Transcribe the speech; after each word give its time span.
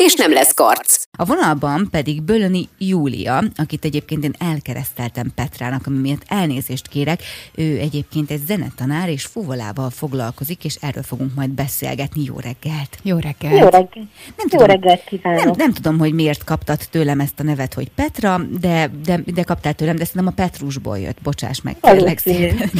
és 0.00 0.14
nem 0.14 0.32
lesz 0.32 0.54
karc. 0.54 1.04
A 1.18 1.24
vonalban 1.24 1.88
pedig 1.90 2.22
Bölöni 2.22 2.68
Júlia, 2.78 3.42
akit 3.56 3.84
egyébként 3.84 4.24
én 4.24 4.34
elkereszteltem 4.38 5.32
Petrának, 5.34 5.86
ami 5.86 5.98
miatt 5.98 6.22
elnézést 6.28 6.88
kérek. 6.88 7.22
Ő 7.54 7.78
egyébként 7.78 8.30
egy 8.30 8.40
zenetanár 8.46 9.08
és 9.08 9.24
fuvolával 9.24 9.90
foglalkozik, 9.90 10.64
és 10.64 10.74
erről 10.80 11.02
fogunk 11.02 11.34
majd 11.34 11.50
beszélgetni. 11.50 12.22
Jó 12.24 12.34
reggelt! 12.34 12.98
Jó 13.02 13.16
reggelt! 13.18 13.58
Jó 13.58 13.64
reggelt! 13.64 14.08
Nem 14.36 14.48
tudom, 14.48 14.60
Jó 14.60 14.74
reggelt 14.74 15.04
kívánok! 15.04 15.44
Nem, 15.44 15.54
nem 15.56 15.72
tudom, 15.72 15.98
hogy 15.98 16.12
miért 16.12 16.44
kaptad 16.44 16.78
tőlem 16.90 17.20
ezt 17.20 17.40
a 17.40 17.42
nevet, 17.42 17.74
hogy 17.74 17.88
Petra, 17.88 18.40
de, 18.60 18.90
de, 19.04 19.20
de 19.34 19.42
kaptál 19.42 19.72
tőlem, 19.72 19.96
de 19.96 20.04
szerintem 20.04 20.34
a 20.36 20.42
Petrusból 20.42 20.98
jött, 20.98 21.22
bocsáss 21.22 21.60
meg, 21.60 21.76
kérlek 21.80 22.18
szépen. 22.18 22.70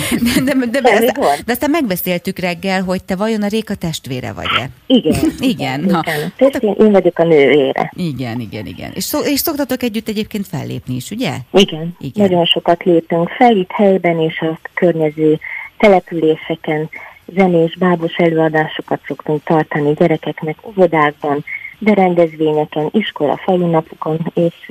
De, 0.44 0.54
de, 0.54 0.66
de, 0.66 0.80
de, 0.80 0.90
aztán, 0.92 1.38
de 1.46 1.52
aztán 1.52 1.70
megbeszéltük 1.70 2.38
reggel, 2.38 2.82
hogy 2.82 3.04
te 3.04 3.16
vajon 3.16 3.42
a 3.42 3.48
Réka 3.48 3.74
testvére 3.74 4.32
vagy-e? 4.32 4.70
Igen. 4.86 5.32
Igen. 5.40 5.80
Igen. 5.80 5.80
Na, 5.80 6.02
hát, 6.38 6.62
én, 6.62 6.74
én 6.78 6.90
vagyok 6.90 7.09
a 7.18 7.24
nővére. 7.24 7.92
Igen, 7.96 8.40
igen, 8.40 8.66
igen. 8.66 8.92
És, 8.94 9.04
szok, 9.04 9.28
és 9.28 9.40
szoktatok 9.40 9.82
együtt 9.82 10.08
egyébként 10.08 10.46
fellépni 10.46 10.94
is, 10.94 11.10
ugye? 11.10 11.32
Igen. 11.52 11.96
igen. 11.98 12.28
Nagyon 12.28 12.44
sokat 12.44 12.84
lépünk 12.84 13.28
fel 13.28 13.56
itt 13.56 13.70
helyben 13.70 14.20
és 14.20 14.38
a 14.38 14.58
környező 14.74 15.38
településeken 15.78 16.88
zenés, 17.36 17.76
bábos 17.76 18.14
előadásokat 18.14 19.00
szoktunk 19.06 19.42
tartani 19.42 19.92
gyerekeknek 19.92 20.56
óvodákban, 20.66 21.44
de 21.78 21.94
rendezvényeken, 21.94 22.88
iskola, 22.92 23.36
falunapokon, 23.36 24.32
és 24.34 24.70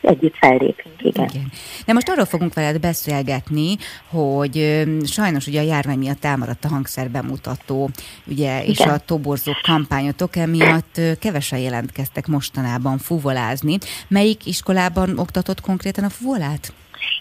együtt 0.00 0.36
fellépünk, 0.36 0.94
igen. 1.02 1.28
igen. 1.28 1.52
De 1.86 1.92
most 1.92 2.08
arról 2.08 2.24
fogunk 2.24 2.54
veled 2.54 2.80
beszélgetni, 2.80 3.76
hogy 4.08 4.84
sajnos 5.04 5.46
ugye 5.46 5.60
a 5.60 5.64
járvány 5.64 5.98
miatt 5.98 6.24
elmaradt 6.24 6.64
a 6.64 6.68
hangszer 6.68 7.10
bemutató, 7.10 7.90
ugye, 8.26 8.62
igen. 8.62 8.70
és 8.70 8.78
a 8.78 8.98
toborzó 8.98 9.52
kampányotok 9.62 10.36
emiatt 10.36 11.00
kevesen 11.20 11.58
jelentkeztek 11.58 12.26
mostanában 12.26 12.98
fuvolázni. 12.98 13.78
Melyik 14.08 14.46
iskolában 14.46 15.18
oktatott 15.18 15.60
konkrétan 15.60 16.04
a 16.04 16.10
fuvolát? 16.10 16.72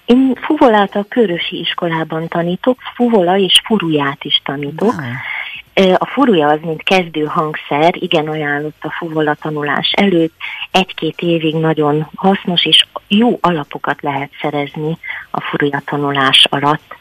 Én 0.06 0.36
fuvolát 0.36 0.96
a 0.96 1.06
Körösi 1.10 1.60
iskolában 1.60 2.28
tanítok, 2.28 2.78
fuvola 2.96 3.38
és 3.38 3.62
furuját 3.66 4.24
is 4.24 4.42
tanítok. 4.46 4.94
Wow. 4.94 5.94
A 5.98 6.06
furúja 6.06 6.48
az, 6.48 6.60
mint 6.62 6.84
kezdő 6.84 7.24
hangszer, 7.24 7.96
igen 7.96 8.28
ajánlott 8.28 8.84
a 8.84 8.92
fuvola 8.92 9.34
tanulás 9.34 9.92
előtt, 9.92 10.34
egy-két 10.72 11.22
évig 11.22 11.56
nagyon 11.56 12.08
hasznos 12.16 12.66
és 12.66 12.86
jó 13.08 13.38
alapokat 13.42 14.02
lehet 14.02 14.32
szerezni 14.42 14.98
a 15.32 15.42
furúja 15.42 15.82
tanulás 15.86 16.48
alatt. 16.50 16.96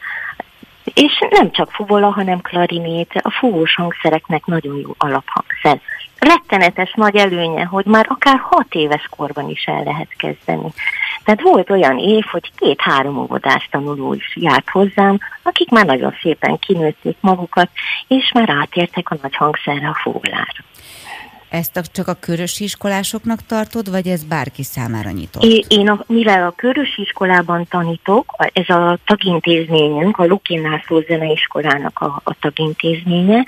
És 0.93 1.19
nem 1.29 1.51
csak 1.51 1.71
fuvola, 1.71 2.09
hanem 2.09 2.41
klarinét, 2.41 3.19
a 3.21 3.31
fúvós 3.31 3.75
hangszereknek 3.75 4.45
nagyon 4.45 4.79
jó 4.79 4.95
alaphangszer 4.97 5.79
rettenetes 6.23 6.93
nagy 6.95 7.15
előnye, 7.15 7.63
hogy 7.63 7.85
már 7.85 8.05
akár 8.09 8.39
hat 8.39 8.73
éves 8.73 9.07
korban 9.17 9.49
is 9.49 9.63
el 9.65 9.83
lehet 9.83 10.09
kezdeni. 10.17 10.73
Tehát 11.23 11.41
volt 11.41 11.69
olyan 11.69 11.97
év, 11.97 12.23
hogy 12.31 12.51
két-három 12.55 13.17
óvodás 13.17 13.67
tanuló 13.71 14.13
is 14.13 14.37
járt 14.39 14.69
hozzám, 14.69 15.19
akik 15.43 15.69
már 15.69 15.85
nagyon 15.85 16.13
szépen 16.21 16.59
kinőtték 16.59 17.17
magukat, 17.19 17.69
és 18.07 18.31
már 18.33 18.49
átértek 18.49 19.09
a 19.09 19.17
nagy 19.21 19.35
hangszerre 19.35 19.87
a 19.87 19.99
fólára. 20.01 20.63
Ezt 21.49 21.77
a, 21.77 21.81
csak 21.91 22.07
a 22.07 22.13
körösi 22.13 22.63
iskolásoknak 22.63 23.45
tartod, 23.45 23.91
vagy 23.91 24.07
ez 24.07 24.23
bárki 24.23 24.63
számára 24.63 25.09
nyitott? 25.09 25.43
Én, 25.43 25.63
én 25.67 25.89
a, 25.89 26.03
mivel 26.07 26.47
a 26.47 26.53
körösi 26.55 27.01
iskolában 27.01 27.65
tanítok, 27.69 28.35
ez 28.53 28.69
a 28.69 28.97
tagintézményünk, 29.05 30.17
a 30.17 30.25
Lukin 30.25 30.61
László 30.61 31.01
Zeneiskolának 31.07 31.99
a, 31.99 32.21
a 32.23 32.33
tagintézménye, 32.39 33.45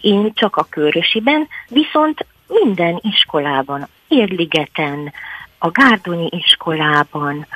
én 0.00 0.32
csak 0.34 0.56
a 0.56 0.66
körösiben, 0.70 1.48
viszont 1.68 2.26
minden 2.46 3.00
iskolában, 3.02 3.88
Érligeten, 4.08 5.12
a 5.58 5.70
Gárdonyi 5.70 6.28
iskolában, 6.30 7.46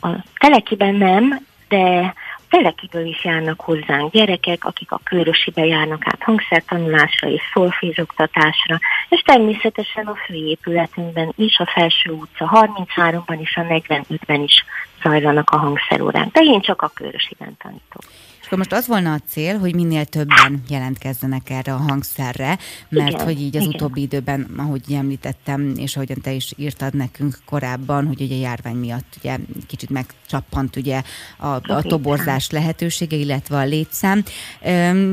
a 0.00 0.08
Telekiben 0.38 0.94
nem, 0.94 1.46
de 1.68 2.14
Telekiből 2.48 3.06
is 3.06 3.24
járnak 3.24 3.60
hozzánk 3.60 4.12
gyerekek, 4.12 4.64
akik 4.64 4.92
a 4.92 5.00
körösibe 5.04 5.66
járnak 5.66 6.02
át 6.04 6.22
hangszertanulásra 6.22 7.28
és 7.28 7.40
szolfézoktatásra, 7.52 8.78
és 9.08 9.20
természetesen 9.20 10.06
a 10.06 10.14
főépületünkben 10.26 11.32
is, 11.36 11.58
a 11.58 11.70
felső 11.74 12.10
utca 12.10 12.68
33-ban 12.74 13.40
és 13.40 13.56
a 13.56 13.60
45-ben 13.60 14.42
is 14.42 14.64
zajlanak 15.02 15.50
a 15.50 15.56
hangszerórák, 15.56 16.30
de 16.30 16.40
én 16.40 16.60
csak 16.60 16.82
a 16.82 16.90
körösiben 16.94 17.56
tanítok. 17.62 18.02
Akkor 18.48 18.58
most 18.58 18.72
az 18.72 18.86
volna 18.86 19.12
a 19.12 19.20
cél, 19.28 19.58
hogy 19.58 19.74
minél 19.74 20.04
többen 20.04 20.62
jelentkezzenek 20.68 21.50
erre 21.50 21.72
a 21.72 21.76
hangszerre, 21.76 22.58
mert 22.88 23.08
igen, 23.08 23.24
hogy 23.24 23.40
így 23.40 23.56
az 23.56 23.62
igen. 23.62 23.74
utóbbi 23.74 24.00
időben, 24.00 24.50
ahogy 24.56 24.92
említettem, 24.92 25.72
és 25.76 25.96
ahogyan 25.96 26.20
te 26.20 26.32
is 26.32 26.52
írtad 26.56 26.94
nekünk 26.94 27.38
korábban, 27.44 28.06
hogy 28.06 28.20
ugye 28.20 28.34
a 28.34 28.38
járvány 28.38 28.76
miatt 28.76 29.16
ugye 29.18 29.36
kicsit 29.66 29.90
megcsappant 29.90 30.76
ugye 30.76 31.02
a, 31.38 31.46
a 31.46 31.82
toborzás 31.82 32.50
lehetősége, 32.50 33.16
illetve 33.16 33.56
a 33.56 33.64
létszám. 33.64 34.24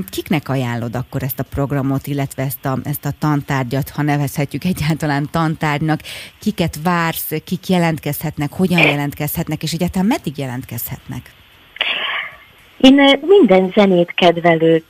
Kiknek 0.09 0.49
ajánlod 0.49 0.95
akkor 0.95 1.23
ezt 1.23 1.39
a 1.39 1.43
programot, 1.43 2.07
illetve 2.07 2.43
ezt 2.43 2.65
a, 2.65 2.79
ezt 2.83 3.05
a 3.05 3.13
tantárgyat, 3.19 3.89
ha 3.89 4.01
nevezhetjük 4.01 4.63
egyáltalán 4.63 5.27
tantárgynak, 5.31 6.01
kiket 6.39 6.79
vársz, 6.83 7.31
kik 7.43 7.67
jelentkezhetnek, 7.67 8.51
hogyan 8.51 8.81
jelentkezhetnek, 8.81 9.63
és 9.63 9.73
egyáltalán 9.73 10.07
meddig 10.07 10.37
jelentkezhetnek? 10.37 11.43
Én 12.85 13.19
minden 13.21 13.71
zenét 13.75 14.13
kedvelő 14.13 14.83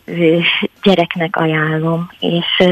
gyereknek 0.83 1.35
ajánlom, 1.35 2.11
és 2.19 2.63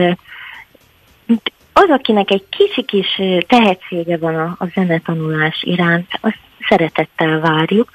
az, 1.74 1.90
akinek 1.90 2.32
egy 2.32 2.44
kicsi 2.50 2.84
kis 2.84 3.22
tehetsége 3.48 4.18
van 4.18 4.36
a, 4.36 4.56
a 4.60 4.66
zenetanulás 4.74 5.64
iránt, 5.66 6.08
azt 6.22 6.40
szeretettel 6.68 7.40
várjuk. 7.40 7.90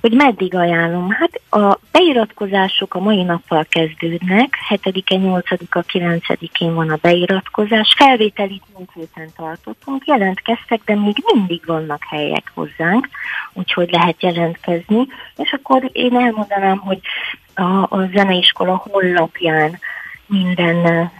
Hogy 0.00 0.12
meddig 0.12 0.54
ajánlom? 0.54 1.10
Hát 1.10 1.40
a 1.50 1.78
beiratkozások 1.92 2.94
a 2.94 3.00
mai 3.00 3.22
nappal 3.22 3.66
kezdődnek, 3.68 4.56
7-e, 4.68 5.14
8-a, 5.16 5.82
9-én 5.92 6.74
van 6.74 6.90
a 6.90 6.98
beiratkozás, 7.00 7.94
felvételit 7.96 8.62
múlt 8.76 8.90
héten 8.94 9.28
tartottunk, 9.36 10.06
jelentkeztek, 10.06 10.80
de 10.84 10.94
még 10.94 11.16
mindig 11.34 11.62
vannak 11.66 12.02
helyek 12.08 12.50
hozzánk, 12.54 13.08
úgyhogy 13.52 13.90
lehet 13.90 14.22
jelentkezni, 14.22 15.06
és 15.36 15.52
akkor 15.52 15.90
én 15.92 16.16
elmondanám, 16.16 16.78
hogy 16.78 17.00
a, 17.54 17.96
a 17.96 18.08
zeneiskola 18.12 18.82
honlapján 18.90 19.78
minden 20.26 21.10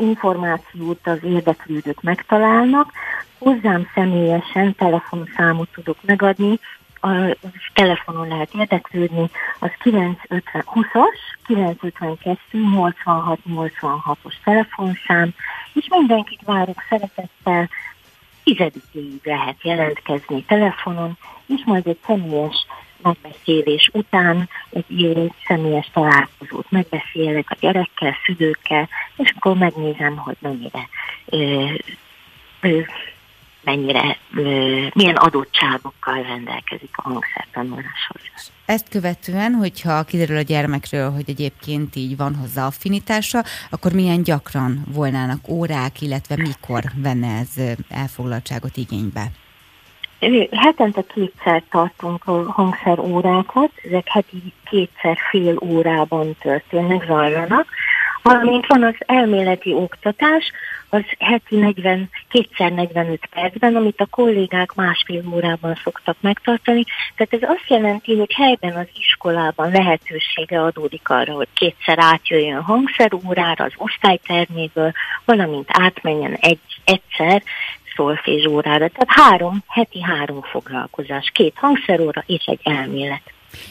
információt 0.00 1.06
az 1.06 1.18
érdeklődők 1.22 2.02
megtalálnak. 2.02 2.92
Hozzám 3.38 3.88
személyesen 3.94 4.74
telefonszámot 4.74 5.68
tudok 5.72 5.96
megadni, 6.02 6.58
a 7.04 7.36
telefonon 7.74 8.28
lehet 8.28 8.54
érdeklődni, 8.54 9.30
az 9.58 9.70
950, 9.78 10.64
20-as, 10.74 11.18
952 11.46 12.36
86 12.52 13.38
86-os 13.48 14.34
telefonszám, 14.44 15.34
és 15.72 15.86
mindenkit 15.88 16.40
várok 16.44 16.84
szeretettel, 16.88 17.68
tizedikéig 18.44 19.20
lehet 19.22 19.62
jelentkezni 19.62 20.44
telefonon, 20.44 21.18
és 21.46 21.62
majd 21.64 21.86
egy 21.86 21.98
személyes 22.06 22.66
megbeszélés 23.02 23.90
után 23.92 24.48
egy 24.70 25.32
személyes 25.46 25.90
találkozót 25.92 26.70
megbeszélek 26.70 27.50
a 27.50 27.56
gyerekkel, 27.60 28.16
szülőkkel, 28.24 28.88
és 29.16 29.32
akkor 29.36 29.56
megnézem, 29.56 30.16
hogy 30.16 30.36
mennyire 30.40 30.88
mennyire, 33.64 34.18
milyen 34.94 35.16
adottságokkal 35.16 36.22
rendelkezik 36.22 36.90
a 36.92 37.02
hangszertanuláshoz. 37.02 38.20
Ezt 38.64 38.88
követően, 38.88 39.52
hogyha 39.52 40.02
kiderül 40.02 40.36
a 40.36 40.42
gyermekről, 40.42 41.10
hogy 41.10 41.24
egyébként 41.26 41.96
így 41.96 42.16
van 42.16 42.34
hozzá 42.34 42.66
affinitása, 42.66 43.44
akkor 43.70 43.92
milyen 43.92 44.22
gyakran 44.22 44.84
volnának 44.88 45.48
órák, 45.48 46.00
illetve 46.00 46.36
mikor 46.36 46.82
venne 46.94 47.38
ez 47.38 47.76
elfoglaltságot 47.88 48.76
igénybe? 48.76 49.30
Hetente 50.50 51.02
kétszer 51.14 51.62
tartunk 51.70 52.26
a 52.26 52.52
hangszer 52.52 52.98
órákat, 52.98 53.70
ezek 53.84 54.08
heti 54.08 54.52
kétszer 54.70 55.18
fél 55.30 55.58
órában 55.64 56.36
történnek, 56.40 57.04
zajlanak, 57.06 57.66
valamint 58.22 58.66
van 58.66 58.82
az 58.82 58.94
elméleti 58.98 59.72
oktatás, 59.72 60.52
az 60.88 61.02
heti 61.18 61.56
40, 61.56 62.10
kétszer 62.28 62.72
45 62.72 63.26
percben, 63.30 63.76
amit 63.76 64.00
a 64.00 64.06
kollégák 64.06 64.74
másfél 64.74 65.22
órában 65.34 65.74
szoktak 65.84 66.16
megtartani. 66.20 66.84
Tehát 67.16 67.32
ez 67.32 67.56
azt 67.56 67.68
jelenti, 67.68 68.18
hogy 68.18 68.32
helyben 68.34 68.76
az 68.76 68.88
iskolában 68.94 69.70
lehetősége 69.70 70.62
adódik 70.62 71.08
arra, 71.08 71.32
hogy 71.32 71.48
kétszer 71.54 71.98
átjöjjön 71.98 72.56
a 72.56 72.62
hangszerórára 72.62 73.64
az 73.64 73.72
osztályterméből, 73.76 74.92
valamint 75.24 75.68
átmenjen 75.72 76.34
egy, 76.34 76.60
egyszer 76.84 77.42
szolfés 77.96 78.46
órára. 78.46 78.88
Tehát 78.88 79.30
három, 79.30 79.64
heti 79.66 80.02
három 80.02 80.42
foglalkozás, 80.42 81.30
két 81.34 81.54
hangszeróra 81.56 82.22
és 82.26 82.44
egy 82.44 82.60
elmélet. 82.62 83.22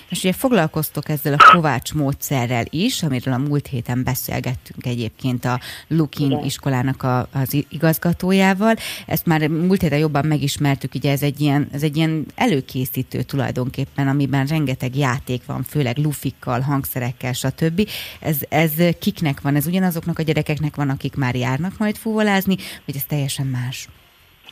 És 0.09 0.19
ugye 0.19 0.33
foglalkoztok 0.33 1.09
ezzel 1.09 1.33
a 1.33 1.51
Kovács 1.51 1.93
módszerrel 1.93 2.65
is, 2.69 3.03
amiről 3.03 3.33
a 3.33 3.37
múlt 3.37 3.67
héten 3.67 4.03
beszélgettünk 4.03 4.85
egyébként 4.85 5.45
a 5.45 5.59
Lukin 5.87 6.31
Igen. 6.31 6.43
iskolának 6.43 7.03
a, 7.03 7.27
az 7.33 7.65
igazgatójával. 7.69 8.75
Ezt 9.05 9.25
már 9.25 9.47
múlt 9.47 9.81
héten 9.81 9.99
jobban 9.99 10.25
megismertük, 10.25 10.93
ugye 10.93 11.11
ez 11.11 11.21
egy 11.21 11.41
ilyen, 11.41 11.67
ez 11.71 11.83
egy 11.83 11.95
ilyen 11.95 12.25
előkészítő 12.35 13.21
tulajdonképpen, 13.21 14.07
amiben 14.07 14.45
rengeteg 14.45 14.95
játék 14.95 15.45
van, 15.45 15.63
főleg 15.63 15.97
lufikkal, 15.97 16.59
hangszerekkel, 16.59 17.33
stb. 17.33 17.89
Ez, 18.19 18.37
ez 18.49 18.71
kiknek 18.99 19.41
van? 19.41 19.55
Ez 19.55 19.67
ugyanazoknak 19.67 20.19
a 20.19 20.23
gyerekeknek 20.23 20.75
van, 20.75 20.89
akik 20.89 21.15
már 21.15 21.35
járnak 21.35 21.77
majd 21.77 21.95
fuvolázni, 21.95 22.55
vagy 22.85 22.95
ez 22.95 23.03
teljesen 23.03 23.45
más? 23.45 23.87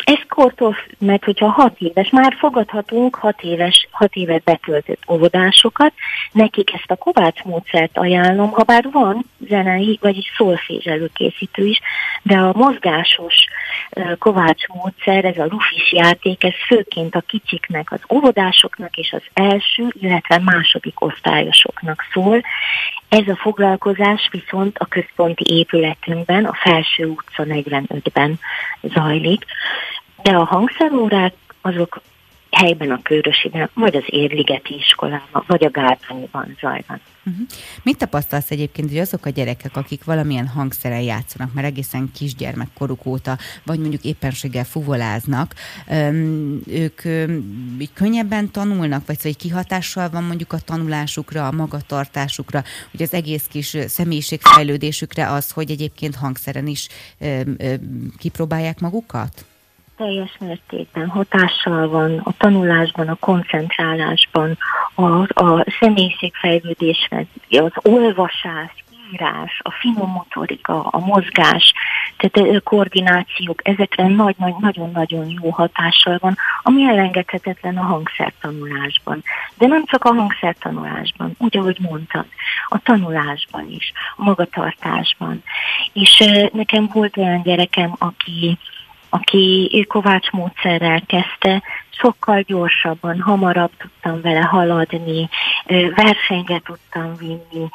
Ez 0.03 0.19
kortól, 0.27 0.75
mert 0.97 1.23
hogyha 1.23 1.47
hat 1.47 1.75
éves, 1.79 2.09
már 2.09 2.35
fogadhatunk 2.39 3.15
hat 3.15 3.41
éves, 3.41 3.87
hat 3.91 4.15
évet 4.15 4.43
betöltött 4.43 5.03
óvodásokat, 5.09 5.93
nekik 6.31 6.73
ezt 6.73 6.91
a 6.91 6.95
Kovács 6.95 7.43
módszert 7.43 7.97
ajánlom, 7.97 8.51
ha 8.51 8.63
bár 8.63 8.87
van 8.91 9.25
zenei, 9.47 9.97
vagyis 10.01 10.33
szólfés 10.37 10.83
előkészítő 10.83 11.65
is, 11.65 11.79
de 12.21 12.37
a 12.37 12.53
mozgásos 12.55 13.35
Kovács 14.19 14.67
módszer, 14.67 15.25
ez 15.25 15.37
a 15.37 15.47
lufis 15.49 15.91
játék, 15.91 16.43
ez 16.43 16.53
főként 16.67 17.15
a 17.15 17.23
kicsiknek, 17.27 17.91
az 17.91 18.01
óvodásoknak 18.13 18.97
és 18.97 19.11
az 19.13 19.23
első, 19.33 19.87
illetve 20.01 20.39
második 20.39 21.01
osztályosoknak 21.01 22.05
szól. 22.13 22.41
Ez 23.09 23.27
a 23.27 23.35
foglalkozás 23.35 24.29
viszont 24.31 24.77
a 24.77 24.85
központi 24.85 25.53
épületünkben, 25.53 26.45
a 26.45 26.53
Felső 26.53 27.05
utca 27.05 27.43
45-ben 27.47 28.39
zajlik, 28.81 29.45
de 30.21 30.35
a 30.35 30.43
hangszerórák 30.43 31.33
azok 31.61 32.01
helyben 32.51 32.91
a 32.91 33.01
Körösiben, 33.01 33.69
vagy 33.73 33.95
az 33.95 34.03
Érligeti 34.05 34.75
iskolában, 34.75 35.43
vagy 35.47 35.65
a 35.65 35.69
Gártonyiban 35.69 36.57
zajlan. 36.59 37.01
Uh-huh. 37.25 37.45
Mit 37.83 37.97
tapasztalsz 37.97 38.51
egyébként, 38.51 38.89
hogy 38.89 38.97
azok 38.97 39.25
a 39.25 39.29
gyerekek, 39.29 39.75
akik 39.75 40.03
valamilyen 40.03 40.47
hangszeren 40.47 41.01
játszanak, 41.01 41.53
mert 41.53 41.67
egészen 41.67 42.11
kisgyermekkoruk 42.15 43.05
óta, 43.05 43.37
vagy 43.63 43.79
mondjuk 43.79 44.03
éppenséggel 44.03 44.63
fuvoláznak, 44.63 45.53
ők 46.67 47.01
így 47.79 47.93
könnyebben 47.93 48.51
tanulnak, 48.51 49.05
vagy 49.05 49.17
szóval 49.17 49.37
kihatással 49.37 50.09
van 50.09 50.23
mondjuk 50.23 50.53
a 50.53 50.59
tanulásukra, 50.59 51.47
a 51.47 51.51
magatartásukra, 51.51 52.63
hogy 52.91 53.01
az 53.01 53.13
egész 53.13 53.45
kis 53.49 53.77
személyiségfejlődésükre 53.87 55.31
az, 55.31 55.51
hogy 55.51 55.71
egyébként 55.71 56.15
hangszeren 56.15 56.67
is 56.67 56.87
kipróbálják 58.17 58.79
magukat? 58.79 59.45
Teljes 59.99 60.37
mértékben 60.39 61.09
hatással 61.09 61.87
van 61.87 62.21
a 62.23 62.31
tanulásban, 62.37 63.07
a 63.07 63.15
koncentrálásban, 63.15 64.57
a, 64.95 65.03
a 65.43 65.65
személyiségfejlődésben, 65.79 67.27
az 67.49 67.71
olvasás, 67.81 68.83
írás, 69.13 69.59
a 69.63 69.71
finom 69.71 70.11
motorika, 70.11 70.81
a 70.81 70.99
mozgás, 70.99 71.73
tehát 72.17 72.55
a 72.55 72.61
koordinációk, 72.61 73.67
ezekre 73.67 74.07
nagyon-nagyon 74.59 75.29
jó 75.41 75.49
hatással 75.49 76.17
van, 76.21 76.37
ami 76.63 76.83
elengedhetetlen 76.83 77.77
a 77.77 77.83
hangszertanulásban. 77.83 79.23
De 79.57 79.67
nem 79.67 79.85
csak 79.85 80.03
a 80.03 80.13
hangszertanulásban, 80.13 81.35
úgy, 81.37 81.57
ahogy 81.57 81.77
mondtad, 81.79 82.25
a 82.67 82.79
tanulásban 82.79 83.71
is, 83.71 83.91
a 84.15 84.23
magatartásban. 84.23 85.43
És 85.93 86.23
nekem 86.53 86.89
volt 86.93 87.17
olyan 87.17 87.41
gyerekem, 87.41 87.95
aki 87.97 88.57
aki 89.09 89.85
Kovács 89.87 90.29
módszerrel 90.29 91.01
kezdte, 91.05 91.63
sokkal 91.89 92.41
gyorsabban, 92.41 93.21
hamarabb 93.21 93.71
tudtam 93.77 94.21
vele 94.21 94.41
haladni, 94.41 95.29
versenyre 95.95 96.59
tudtam 96.59 97.15
vinni, 97.17 97.69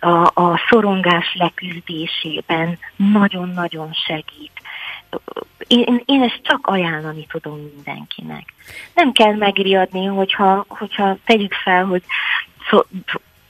a, 0.00 0.42
a 0.42 0.60
szorongás 0.68 1.34
leküzdésében 1.34 2.78
nagyon-nagyon 2.96 3.92
segít. 3.92 4.52
Én, 5.66 6.02
én 6.04 6.22
ezt 6.22 6.40
csak 6.42 6.66
ajánlani 6.66 7.26
tudom 7.30 7.58
mindenkinek. 7.74 8.54
Nem 8.94 9.12
kell 9.12 9.34
megriadni, 9.34 10.06
hogyha, 10.06 10.64
hogyha 10.68 11.16
tegyük 11.24 11.52
fel, 11.52 11.84
hogy 11.84 12.02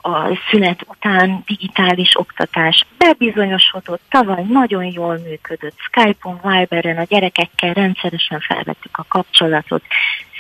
a 0.09 0.39
szünet 0.51 0.85
után 0.89 1.43
digitális 1.47 2.19
oktatás 2.19 2.87
bebizonyosodott, 2.99 4.03
tavaly 4.09 4.43
nagyon 4.49 4.85
jól 4.85 5.19
működött. 5.19 5.77
Skype-on, 5.79 6.41
Viberen 6.43 6.99
a 6.99 7.03
gyerekekkel 7.03 7.73
rendszeresen 7.73 8.41
felvettük 8.41 8.99
a 8.99 9.05
kapcsolatot. 9.09 9.83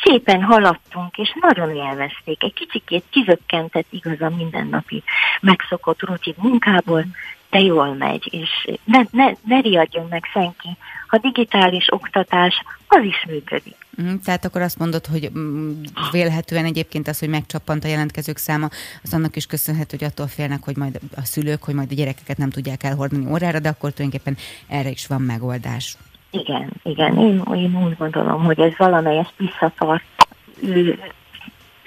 Szépen 0.02 0.42
haladtunk, 0.42 1.16
és 1.16 1.32
nagyon 1.40 1.76
élvezték. 1.76 2.42
Egy 2.42 2.54
kicsikét 2.54 3.04
kizökkentett 3.10 3.86
igaz 3.90 4.20
a 4.20 4.32
mindennapi 4.36 5.02
megszokott 5.40 6.02
rutin 6.02 6.34
munkából, 6.36 7.04
de 7.50 7.58
jól 7.58 7.94
megy, 7.94 8.28
és 8.30 8.78
ne, 8.84 9.00
ne, 9.10 9.30
ne 9.44 9.60
riadjon 9.60 10.06
meg 10.10 10.24
senki. 10.32 10.68
Ha 11.06 11.18
digitális 11.18 11.92
oktatás, 11.92 12.62
az 12.88 13.04
is 13.04 13.24
működik. 13.28 13.87
Mm, 14.02 14.14
tehát 14.24 14.44
akkor 14.44 14.60
azt 14.60 14.78
mondod, 14.78 15.06
hogy 15.06 15.30
mm, 15.38 15.82
vélhetően 16.10 16.64
egyébként 16.64 17.08
az, 17.08 17.18
hogy 17.18 17.28
megcsappant 17.28 17.84
a 17.84 17.88
jelentkezők 17.88 18.36
száma, 18.36 18.68
az 19.02 19.14
annak 19.14 19.36
is 19.36 19.46
köszönhető, 19.46 19.96
hogy 19.98 20.06
attól 20.06 20.26
félnek, 20.26 20.64
hogy 20.64 20.76
majd 20.76 20.98
a 21.16 21.24
szülők, 21.24 21.62
hogy 21.62 21.74
majd 21.74 21.90
a 21.90 21.94
gyerekeket 21.94 22.36
nem 22.36 22.50
tudják 22.50 22.82
elhordani 22.82 23.26
órára, 23.30 23.58
de 23.58 23.68
akkor 23.68 23.92
tulajdonképpen 23.92 24.36
erre 24.66 24.90
is 24.90 25.06
van 25.06 25.20
megoldás. 25.20 25.96
Igen, 26.30 26.70
igen. 26.82 27.18
Én, 27.18 27.42
én 27.54 27.82
úgy 27.84 27.96
gondolom, 27.96 28.44
hogy 28.44 28.60
ez 28.60 28.72
valamelyest 28.76 29.34
visszatart 29.36 30.04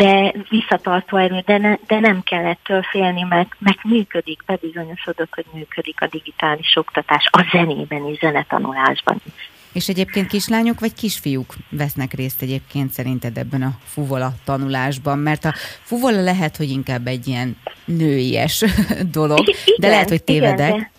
de 0.02 0.34
visszatartó 0.50 1.18
erő, 1.18 1.40
de, 1.46 1.58
ne, 1.58 1.76
de 1.88 2.00
nem 2.00 2.22
kell 2.24 2.46
ettől 2.46 2.82
félni, 2.82 3.22
mert, 3.30 3.50
mert 3.58 3.84
működik, 3.84 4.44
bebizonyosodott, 4.46 5.34
hogy 5.34 5.46
működik 5.54 6.02
a 6.02 6.08
digitális 6.08 6.76
oktatás 6.76 7.30
a 7.32 7.48
zenében 7.52 8.08
és 8.08 8.18
zenetanulásban 8.20 9.22
is. 9.26 9.50
És 9.74 9.90
egyébként 9.90 10.28
kislányok 10.28 10.80
vagy 10.80 10.94
kisfiúk 10.94 11.54
vesznek 11.70 12.14
részt 12.14 12.42
egyébként 12.42 12.92
szerinted 12.92 13.38
ebben 13.38 13.62
a 13.62 13.72
fuvola 13.84 14.32
tanulásban? 14.46 15.20
Mert 15.20 15.46
a 15.46 15.54
fuvola 15.84 16.22
lehet, 16.22 16.58
hogy 16.58 16.70
inkább 16.70 17.08
egy 17.08 17.28
ilyen 17.28 17.58
nőies 17.86 18.64
dolog, 19.20 19.40
igen, 19.40 19.76
de 19.78 19.88
lehet, 19.88 20.10
hogy 20.10 20.24
tévedek. 20.24 20.70
Igen, 20.70 20.90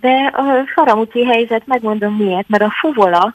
de, 0.00 0.08
de 0.08 0.30
a 0.36 0.64
faramúci 0.74 1.24
helyzet, 1.24 1.66
megmondom 1.66 2.16
miért, 2.16 2.48
mert 2.48 2.62
a 2.62 2.70
fuvola 2.80 3.34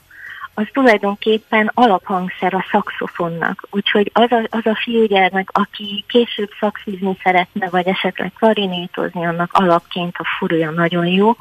az 0.59 0.67
tulajdonképpen 0.73 1.71
alaphangszer 1.73 2.53
a 2.53 2.65
szakszofonnak. 2.71 3.67
Úgyhogy 3.69 4.11
az 4.13 4.31
a, 4.31 4.47
az 4.49 4.65
a 4.65 4.79
fiúgyermek, 4.83 5.49
aki 5.51 6.03
később 6.07 6.49
szakszizni 6.59 7.17
szeretne, 7.23 7.69
vagy 7.69 7.87
esetleg 7.87 8.31
klarinétozni, 8.37 9.25
annak 9.25 9.53
alapként 9.53 10.15
a 10.17 10.23
furúja 10.37 10.71
nagyon 10.71 11.05
jó. 11.05 11.35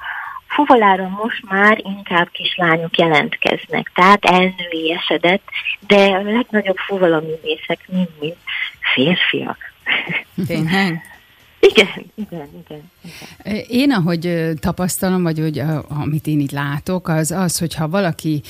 Fuvolára 0.57 1.09
most 1.09 1.43
már 1.49 1.81
inkább 1.85 2.29
kislányok 2.31 2.99
jelentkeznek, 2.99 3.91
tehát 3.95 4.25
elnői 4.25 4.93
esedett, 4.93 5.43
de 5.87 5.97
a 5.97 6.23
legnagyobb 6.23 6.77
fuvalaművészek 6.77 7.79
mind-mind 7.89 8.37
férfiak. 8.95 9.59
Tényleg? 10.47 11.16
Igen, 11.71 11.89
igen, 12.15 12.49
igen, 12.65 12.65
igen. 12.65 13.65
Én, 13.69 13.93
ahogy 13.93 14.51
tapasztalom, 14.61 15.23
vagy 15.23 15.39
hogy 15.39 15.63
amit 15.89 16.27
én 16.27 16.41
itt 16.41 16.51
látok, 16.51 17.09
az 17.09 17.31
az, 17.31 17.59
hogyha 17.59 17.89
valaki 17.89 18.43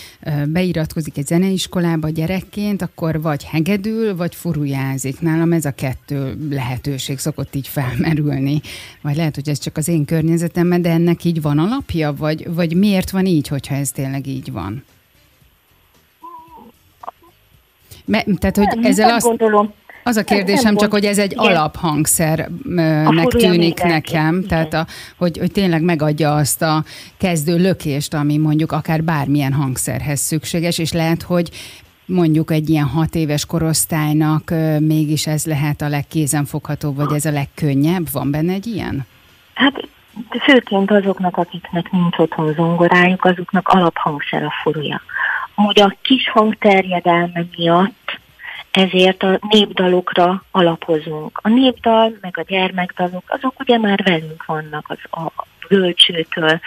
beiratkozik 0.46 1.18
egy 1.18 1.26
zeneiskolába 1.26 2.08
gyerekként, 2.08 2.82
akkor 2.82 3.20
vagy 3.20 3.44
hegedül, 3.44 4.16
vagy 4.16 4.34
furujázik. 4.34 5.20
Nálam 5.20 5.52
ez 5.52 5.64
a 5.64 5.70
kettő 5.70 6.48
lehetőség 6.50 7.18
szokott 7.18 7.54
így 7.54 7.68
felmerülni. 7.68 8.60
Vagy 9.00 9.16
lehet, 9.16 9.34
hogy 9.34 9.48
ez 9.48 9.58
csak 9.58 9.76
az 9.76 9.88
én 9.88 10.04
környezetemben, 10.04 10.82
de 10.82 10.90
ennek 10.90 11.24
így 11.24 11.42
van 11.42 11.58
alapja, 11.58 12.14
vagy, 12.14 12.54
vagy 12.54 12.76
miért 12.76 13.10
van 13.10 13.26
így, 13.26 13.48
hogyha 13.48 13.74
ez 13.74 13.90
tényleg 13.90 14.26
így 14.26 14.52
van? 14.52 14.84
Me, 18.04 18.22
tehát, 18.22 18.56
hogy 18.56 18.66
nem, 18.66 18.84
ezzel 18.84 19.14
azt... 19.14 19.26
gondolom. 19.26 19.72
Az 20.06 20.16
a 20.16 20.24
kérdésem 20.24 20.64
nem 20.64 20.76
csak, 20.76 20.90
hogy 20.90 21.04
ez 21.04 21.18
egy 21.18 21.32
Igen. 21.32 21.44
alaphangszernek 21.44 23.26
tűnik 23.26 23.82
nekem, 23.82 24.36
Igen. 24.36 24.48
tehát 24.48 24.74
a, 24.74 24.86
hogy, 25.16 25.38
hogy 25.38 25.52
tényleg 25.52 25.82
megadja 25.82 26.34
azt 26.34 26.62
a 26.62 26.84
kezdő 27.16 27.56
lökést, 27.56 28.14
ami 28.14 28.36
mondjuk 28.36 28.72
akár 28.72 29.02
bármilyen 29.02 29.52
hangszerhez 29.52 30.20
szükséges, 30.20 30.78
és 30.78 30.92
lehet, 30.92 31.22
hogy 31.22 31.50
mondjuk 32.04 32.50
egy 32.50 32.68
ilyen 32.68 32.84
hat 32.84 33.14
éves 33.14 33.46
korosztálynak 33.46 34.50
mégis 34.80 35.26
ez 35.26 35.46
lehet 35.46 35.82
a 35.82 35.88
legkézenfoghatóbb, 35.88 36.96
vagy 36.96 37.12
ez 37.12 37.24
a 37.24 37.30
legkönnyebb? 37.30 38.06
Van 38.12 38.30
benne 38.30 38.52
egy 38.52 38.66
ilyen? 38.66 39.06
Hát 39.54 39.88
főként 40.44 40.90
azoknak, 40.90 41.36
akiknek 41.36 41.90
nincs 41.90 42.18
otthon 42.18 42.52
zongorájuk, 42.52 43.24
azoknak 43.24 43.68
alaphangszer 43.68 44.42
a 44.42 44.52
furúja. 44.62 45.00
Hogy 45.54 45.80
a 45.80 45.96
kis 46.02 46.30
hangterjedelme 46.30 47.46
miatt 47.56 48.05
ezért 48.76 49.22
a 49.22 49.38
népdalokra 49.50 50.44
alapozunk. 50.50 51.38
A 51.42 51.48
népdal, 51.48 52.16
meg 52.20 52.38
a 52.38 52.44
gyermekdalok, 52.46 53.24
azok 53.26 53.60
ugye 53.60 53.78
már 53.78 54.02
velünk 54.04 54.44
vannak 54.44 54.84
az 54.88 55.20
a 55.20 55.44
bölcsőtől, 55.68 56.60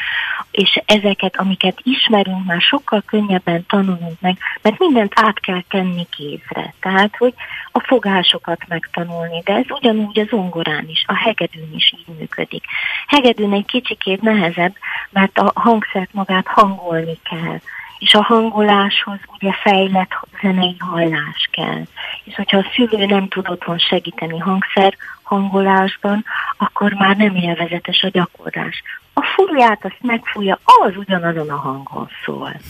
és 0.52 0.82
ezeket, 0.86 1.38
amiket 1.38 1.80
ismerünk, 1.84 2.46
már 2.46 2.62
sokkal 2.62 3.04
könnyebben 3.06 3.66
tanulunk 3.68 4.22
meg, 4.22 4.38
mert 4.62 4.80
mindent 4.80 5.14
át 5.16 5.40
kell 5.40 5.64
tenni 5.70 6.08
kézre. 6.10 6.74
Tehát, 6.80 7.16
hogy 7.18 7.34
a 7.72 7.80
fogásokat 7.80 8.62
megtanulni, 8.68 9.42
de 9.46 9.54
ez 9.54 9.66
ugyanúgy 9.70 10.20
az 10.20 10.28
zongorán 10.28 10.86
is, 10.88 11.04
a 11.08 11.16
hegedűn 11.16 11.74
is 11.76 11.94
így 11.98 12.16
működik. 12.18 12.64
Hegedűn 13.08 13.54
egy 13.54 13.66
kicsikét 13.66 14.22
nehezebb, 14.22 14.76
mert 15.10 15.38
a 15.38 15.52
hangszert 15.56 16.14
magát 16.14 16.48
hangolni 16.48 17.20
kell 17.24 17.60
és 18.00 18.14
a 18.14 18.24
hangoláshoz 18.24 19.20
ugye 19.34 19.52
fejlett 19.52 20.12
zenei 20.42 20.76
hallás 20.80 21.50
kell. 21.52 21.82
És 22.24 22.36
hogyha 22.36 22.58
a 22.58 22.66
szülő 22.76 23.06
nem 23.06 23.28
tud 23.28 23.50
otthon 23.50 23.78
segíteni 23.78 24.38
hangszer 24.38 24.98
hangolásban, 25.24 26.26
akkor 26.58 26.94
már 26.94 27.18
nem 27.18 27.36
élvezetes 27.36 28.04
a 28.04 28.10
gyakorlás. 28.10 28.84
A 29.14 29.22
furját 29.36 29.86
azt 29.86 29.98
megfújja, 30.02 30.60
az 30.64 30.98
ugyanazon 30.98 31.50
a 31.50 31.56
hangon 31.56 32.10
szól. 32.26 32.52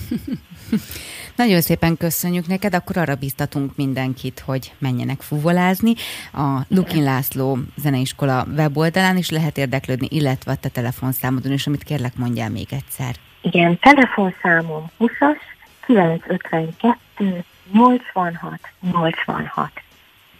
Nagyon 1.35 1.61
szépen 1.61 1.97
köszönjük 1.97 2.47
neked, 2.47 2.73
akkor 2.73 2.97
arra 2.97 3.15
biztatunk 3.15 3.75
mindenkit, 3.75 4.39
hogy 4.45 4.73
menjenek 4.77 5.21
fuvolázni. 5.21 5.93
A 6.33 6.59
Lukin 6.67 7.03
László 7.03 7.57
Zeneiskola 7.75 8.45
weboldalán 8.55 9.17
is 9.17 9.29
lehet 9.29 9.57
érdeklődni, 9.57 10.07
illetve 10.09 10.51
a 10.51 10.55
te 10.55 10.69
telefonszámodon 10.69 11.51
is, 11.51 11.67
amit 11.67 11.83
kérlek 11.83 12.15
mondjál 12.15 12.49
még 12.49 12.67
egyszer. 12.71 13.15
Igen, 13.41 13.79
telefonszámom 13.79 14.91
20-as 14.99 15.37
952 15.85 17.43
86 17.71 18.59
86. 18.91 19.71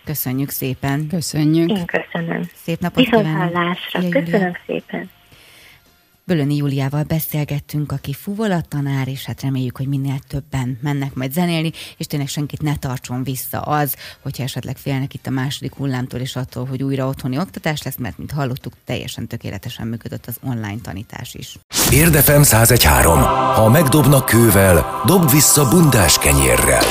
Köszönjük 0.04 0.50
szépen. 0.50 1.08
Köszönjük. 1.08 1.70
Én 1.70 1.86
köszönöm. 1.86 2.42
Szép 2.54 2.80
napot 2.80 3.04
kívánok. 3.04 3.78
Köszönöm 3.92 4.54
szépen. 4.66 5.10
Bölöni 6.30 6.56
Júliával 6.56 7.04
beszélgettünk, 7.04 7.92
aki 7.92 8.16
tanár, 8.70 9.08
és 9.08 9.26
hát 9.26 9.42
reméljük, 9.42 9.78
hogy 9.78 9.88
minél 9.88 10.20
többen 10.28 10.78
mennek 10.82 11.14
majd 11.14 11.32
zenélni, 11.32 11.72
és 11.98 12.06
tényleg 12.06 12.28
senkit 12.28 12.62
ne 12.62 12.76
tartson 12.76 13.24
vissza 13.24 13.60
az, 13.60 13.96
hogyha 14.22 14.44
esetleg 14.44 14.78
félnek 14.78 15.14
itt 15.14 15.28
a 15.28 15.30
második 15.30 15.76
hullámtól, 15.76 16.20
és 16.20 16.36
attól, 16.36 16.66
hogy 16.66 16.84
újra 16.84 17.08
otthoni 17.08 17.38
oktatás 17.38 17.82
lesz, 17.82 17.98
mert 17.98 18.18
mint 18.18 18.32
hallottuk, 18.32 18.74
teljesen 18.86 19.28
tökéletesen 19.28 19.88
működött 19.88 20.26
az 20.26 20.38
online 20.44 20.82
tanítás 20.82 21.34
is. 21.34 21.58
Érdefem 21.92 22.42
1013. 22.42 23.20
Ha 23.54 23.70
megdobnak 23.70 24.26
kővel, 24.26 25.02
dob 25.06 25.32
vissza 25.32 25.70
bundás 25.70 26.18
kenyérrel 26.18 26.84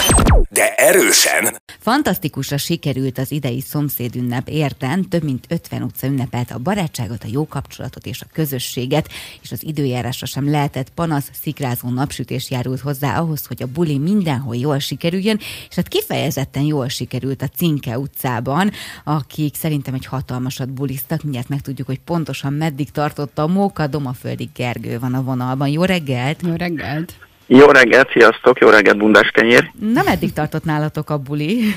de 0.50 0.74
erősen. 0.74 1.60
Fantasztikusra 1.78 2.56
sikerült 2.56 3.18
az 3.18 3.30
idei 3.30 3.60
szomszédünnep 3.60 4.48
érten, 4.48 5.08
több 5.08 5.22
mint 5.22 5.44
50 5.48 5.82
utca 5.82 6.06
ünnepelt 6.06 6.50
a 6.50 6.58
barátságot, 6.58 7.24
a 7.24 7.28
jó 7.30 7.46
kapcsolatot 7.46 8.06
és 8.06 8.20
a 8.20 8.26
közösséget, 8.32 9.08
és 9.42 9.52
az 9.52 9.64
időjárásra 9.64 10.26
sem 10.26 10.50
lehetett 10.50 10.90
panasz, 10.90 11.30
szikrázó 11.42 11.88
napsütés 11.88 12.50
járult 12.50 12.80
hozzá 12.80 13.18
ahhoz, 13.18 13.46
hogy 13.46 13.62
a 13.62 13.66
buli 13.66 13.98
mindenhol 13.98 14.56
jól 14.56 14.78
sikerüljön, 14.78 15.38
és 15.68 15.74
hát 15.74 15.88
kifejezetten 15.88 16.62
jól 16.62 16.88
sikerült 16.88 17.42
a 17.42 17.48
Cinke 17.48 17.98
utcában, 17.98 18.70
akik 19.04 19.54
szerintem 19.54 19.94
egy 19.94 20.06
hatalmasat 20.06 20.68
bulisztak, 20.68 21.22
mindjárt 21.22 21.48
megtudjuk, 21.48 21.86
hogy 21.86 22.00
pontosan 22.00 22.52
meddig 22.52 22.90
tartotta 22.90 23.42
a 23.42 23.46
Móka, 23.46 23.86
Domaföldi 23.86 24.50
Gergő 24.54 24.98
van 24.98 25.14
a 25.14 25.22
vonalban. 25.22 25.68
Jó 25.68 25.84
reggelt! 25.84 26.42
Jó 26.42 26.54
reggelt! 26.54 27.27
Jó 27.50 27.66
reggelt, 27.66 28.10
sziasztok, 28.10 28.58
jó 28.58 28.68
reggelt, 28.68 28.96
bundás 28.96 29.30
kenyér. 29.30 29.70
Na, 29.80 30.02
meddig 30.04 30.32
tartott 30.32 30.64
nálatok 30.64 31.10
a 31.10 31.18
buli? 31.18 31.74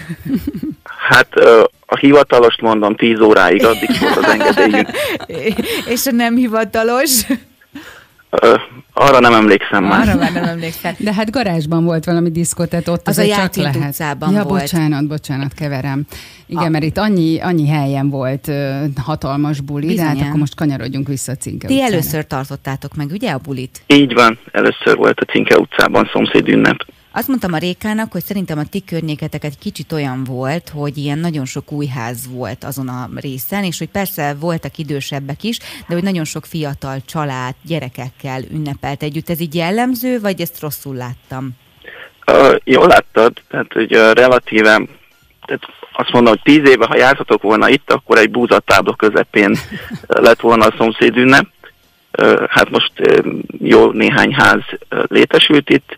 Hát 1.10 1.34
a 1.86 1.98
hivatalost 1.98 2.62
mondom 2.62 2.96
10 2.96 3.20
óráig, 3.20 3.66
addig 3.66 3.90
volt 4.00 4.16
az 4.16 4.32
engedélyünk. 4.32 4.90
És 5.94 6.06
a 6.06 6.12
nem 6.12 6.36
hivatalos? 6.36 7.26
Arra 8.94 9.20
nem 9.20 9.34
emlékszem 9.34 9.84
már. 9.84 10.08
Arra 10.08 10.18
már 10.18 10.34
nem 10.34 10.44
emlékszem. 10.44 10.94
De 10.98 11.14
hát 11.14 11.32
garázsban 11.32 11.84
volt 11.84 12.06
valami 12.06 12.32
diszkotett, 12.32 12.90
ott 12.90 13.08
az, 13.08 13.18
az 13.18 13.30
a 13.30 13.36
csak 13.36 13.56
lehet. 13.56 13.76
utcában 13.76 14.34
ja, 14.34 14.44
volt. 14.44 14.62
bocsánat, 14.62 15.08
bocsánat, 15.08 15.54
keverem. 15.54 16.06
Igen, 16.46 16.64
a... 16.64 16.70
mert 16.70 16.84
itt 16.84 16.98
annyi, 16.98 17.40
annyi 17.40 17.68
helyen 17.68 18.10
volt 18.10 18.52
hatalmas 18.96 19.60
buli, 19.60 19.88
Bizonyan. 19.88 20.14
de 20.14 20.20
hát 20.20 20.28
akkor 20.28 20.40
most 20.40 20.56
kanyarodjunk 20.56 21.08
vissza 21.08 21.32
a 21.32 21.36
Cinke 21.36 21.68
Ti 21.68 21.74
utcára. 21.74 21.92
először 21.92 22.28
tartottátok 22.28 22.96
meg, 22.96 23.10
ugye 23.12 23.32
a 23.32 23.38
bulit? 23.38 23.82
Így 23.88 24.14
van, 24.14 24.40
először 24.52 24.96
volt 24.98 25.20
a 25.20 25.26
Cinke 25.26 25.58
utcában 25.58 26.10
szomszéd 26.14 26.48
ünnep. 26.48 26.86
Azt 27.14 27.28
mondtam 27.28 27.54
a 27.54 27.58
Rékának, 27.58 28.12
hogy 28.12 28.24
szerintem 28.24 28.58
a 28.58 28.66
ti 28.70 28.84
környéketek 28.84 29.42
kicsit 29.60 29.92
olyan 29.92 30.24
volt, 30.24 30.70
hogy 30.70 30.98
ilyen 30.98 31.18
nagyon 31.18 31.46
sok 31.46 31.72
új 31.72 31.86
ház 31.86 32.28
volt 32.30 32.64
azon 32.64 32.88
a 32.88 33.10
részen, 33.16 33.64
és 33.64 33.78
hogy 33.78 33.90
persze 33.90 34.36
voltak 34.40 34.78
idősebbek 34.78 35.44
is, 35.44 35.58
de 35.88 35.94
hogy 35.94 36.04
nagyon 36.04 36.26
sok 36.26 36.46
fiatal 36.46 36.98
család, 37.06 37.54
gyerekekkel 37.62 38.42
ünnepelt 38.52 39.04
együtt. 39.04 39.30
Ez 39.30 39.40
így 39.40 39.56
jellemző, 39.56 40.20
vagy 40.20 40.42
ezt 40.42 40.62
rosszul 40.62 40.96
láttam? 40.96 41.50
Uh, 42.28 42.56
jól 42.64 42.88
láttad, 42.88 43.34
tehát 43.50 43.74
hogy 43.74 43.96
uh, 43.96 44.12
relatíve 44.12 44.82
tehát 45.46 45.64
azt 45.94 46.12
mondom, 46.12 46.34
hogy 46.34 46.54
tíz 46.54 46.70
éve, 46.70 46.86
ha 46.86 46.98
jártatok 46.98 47.42
volna 47.42 47.70
itt, 47.70 47.92
akkor 47.92 48.18
egy 48.18 48.30
búzatábla 48.30 48.96
közepén 48.96 49.58
lett 50.08 50.40
volna 50.40 50.66
a 50.66 50.76
szomszéd 50.78 51.18
ünnep. 51.18 51.48
Hát 52.50 52.70
most 52.70 52.92
jó 53.60 53.92
néhány 53.92 54.34
ház 54.34 54.62
létesült 54.90 55.70
itt, 55.70 55.96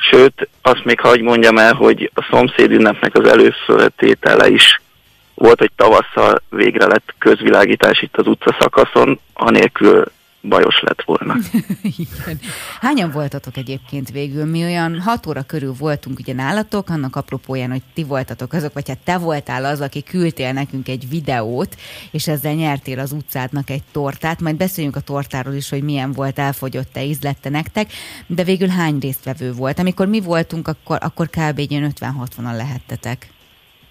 Sőt, 0.00 0.48
azt 0.62 0.84
még 0.84 1.00
hagy 1.00 1.20
mondjam 1.20 1.58
el, 1.58 1.74
hogy 1.74 2.10
a 2.14 2.26
szomszéd 2.30 2.70
ünnepnek 2.70 3.14
az 3.14 3.28
előföltétele 3.28 4.48
is 4.48 4.80
volt, 5.34 5.58
hogy 5.58 5.70
tavasszal 5.76 6.42
végre 6.48 6.86
lett 6.86 7.14
közvilágítás 7.18 8.02
itt 8.02 8.16
az 8.16 8.26
utca 8.26 8.56
szakaszon, 8.58 9.20
anélkül 9.32 10.04
bajos 10.42 10.80
lett 10.80 11.02
volna. 11.02 11.36
Igen. 11.98 12.40
Hányan 12.80 13.10
voltatok 13.10 13.56
egyébként 13.56 14.10
végül? 14.10 14.44
Mi 14.44 14.62
olyan 14.62 15.00
hat 15.00 15.26
óra 15.26 15.42
körül 15.42 15.74
voltunk 15.78 16.18
ugye 16.18 16.34
nálatok, 16.34 16.88
annak 16.88 17.16
apropóján, 17.16 17.70
hogy 17.70 17.82
ti 17.94 18.04
voltatok 18.04 18.52
azok, 18.52 18.72
vagy 18.72 18.88
hát 18.88 18.98
te 19.04 19.18
voltál 19.18 19.64
az, 19.64 19.80
aki 19.80 20.02
küldtél 20.02 20.52
nekünk 20.52 20.88
egy 20.88 21.08
videót, 21.08 21.76
és 22.10 22.28
ezzel 22.28 22.54
nyertél 22.54 22.98
az 22.98 23.12
utcádnak 23.12 23.70
egy 23.70 23.82
tortát, 23.92 24.40
majd 24.40 24.56
beszéljünk 24.56 24.96
a 24.96 25.00
tortáról 25.00 25.54
is, 25.54 25.70
hogy 25.70 25.82
milyen 25.82 26.12
volt, 26.12 26.38
elfogyott-e, 26.38 27.04
ízlette 27.04 27.48
nektek, 27.48 27.90
de 28.26 28.44
végül 28.44 28.68
hány 28.68 28.98
résztvevő 28.98 29.52
volt? 29.52 29.78
Amikor 29.78 30.06
mi 30.06 30.20
voltunk, 30.20 30.68
akkor, 30.68 30.98
akkor 31.00 31.26
kb. 31.26 31.58
egy 31.58 31.92
50-60-an 32.00 32.56
lehettetek. 32.56 33.28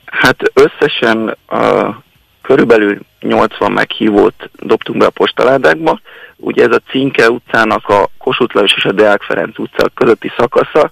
Hát 0.06 0.38
összesen 0.53 1.38
a 1.48 1.96
körülbelül 2.41 3.00
80 3.20 3.72
meghívót 3.72 4.50
dobtunk 4.53 5.00
be 5.00 5.06
a 5.06 5.10
postaládákba. 5.10 6.00
Ugye 6.39 6.63
ez 6.63 6.75
a 6.75 6.81
Cinke 6.89 7.29
utcának 7.29 7.88
a 7.88 8.10
Kossuth 8.17 8.55
Lajos 8.55 8.74
és 8.75 8.86
a 8.86 8.91
Deák 8.91 9.22
Ferenc 9.22 9.60
utca 9.60 9.89
közötti 9.93 10.31
szakasza, 10.38 10.91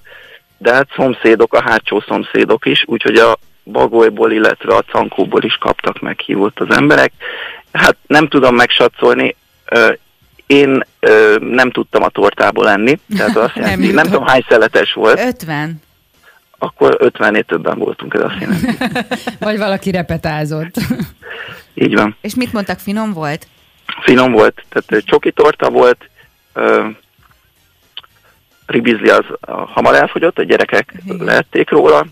de 0.57 0.73
hát 0.73 0.87
szomszédok, 0.95 1.53
a 1.53 1.61
hátsó 1.61 2.03
szomszédok 2.07 2.65
is, 2.65 2.83
úgyhogy 2.85 3.15
a 3.15 3.37
Bagolyból, 3.63 4.31
illetve 4.31 4.75
a 4.75 4.81
Cankóból 4.81 5.43
is 5.43 5.57
kaptak 5.59 5.99
meghívót 5.99 6.59
az 6.59 6.75
emberek. 6.75 7.11
Hát 7.71 7.97
nem 8.07 8.27
tudom 8.27 8.55
megsatszolni, 8.55 9.35
én 10.45 10.83
nem 11.39 11.71
tudtam 11.71 12.03
a 12.03 12.09
tortából 12.09 12.69
enni, 12.69 12.99
tehát 13.17 13.37
azt 13.37 13.55
jelenti, 13.59 13.85
nem, 13.85 13.95
nem 13.95 14.05
tudom 14.05 14.25
hány 14.25 14.45
szeletes 14.49 14.93
volt. 14.93 15.19
50 15.19 15.81
akkor 16.59 16.97
50-nél 16.99 17.43
többen 17.43 17.77
voltunk, 17.77 18.13
ez 18.13 18.21
azt 18.21 18.39
jelenti. 18.39 18.77
Vagy 19.45 19.57
valaki 19.57 19.91
repetázott. 19.91 20.75
Így 21.73 21.95
van. 21.95 22.15
És 22.21 22.35
mit 22.35 22.53
mondtak, 22.53 22.79
finom 22.79 23.13
volt? 23.13 23.47
Finom 24.01 24.31
volt, 24.31 24.63
tehát 24.69 25.05
csoki 25.05 25.31
torta 25.31 25.69
volt, 25.69 26.09
ribizli 28.65 29.09
az 29.09 29.25
hamar 29.73 29.95
elfogyott, 29.95 30.37
a 30.37 30.43
gyerekek 30.43 30.93
Igen. 31.05 31.25
lehették 31.25 31.69
róla. 31.69 32.05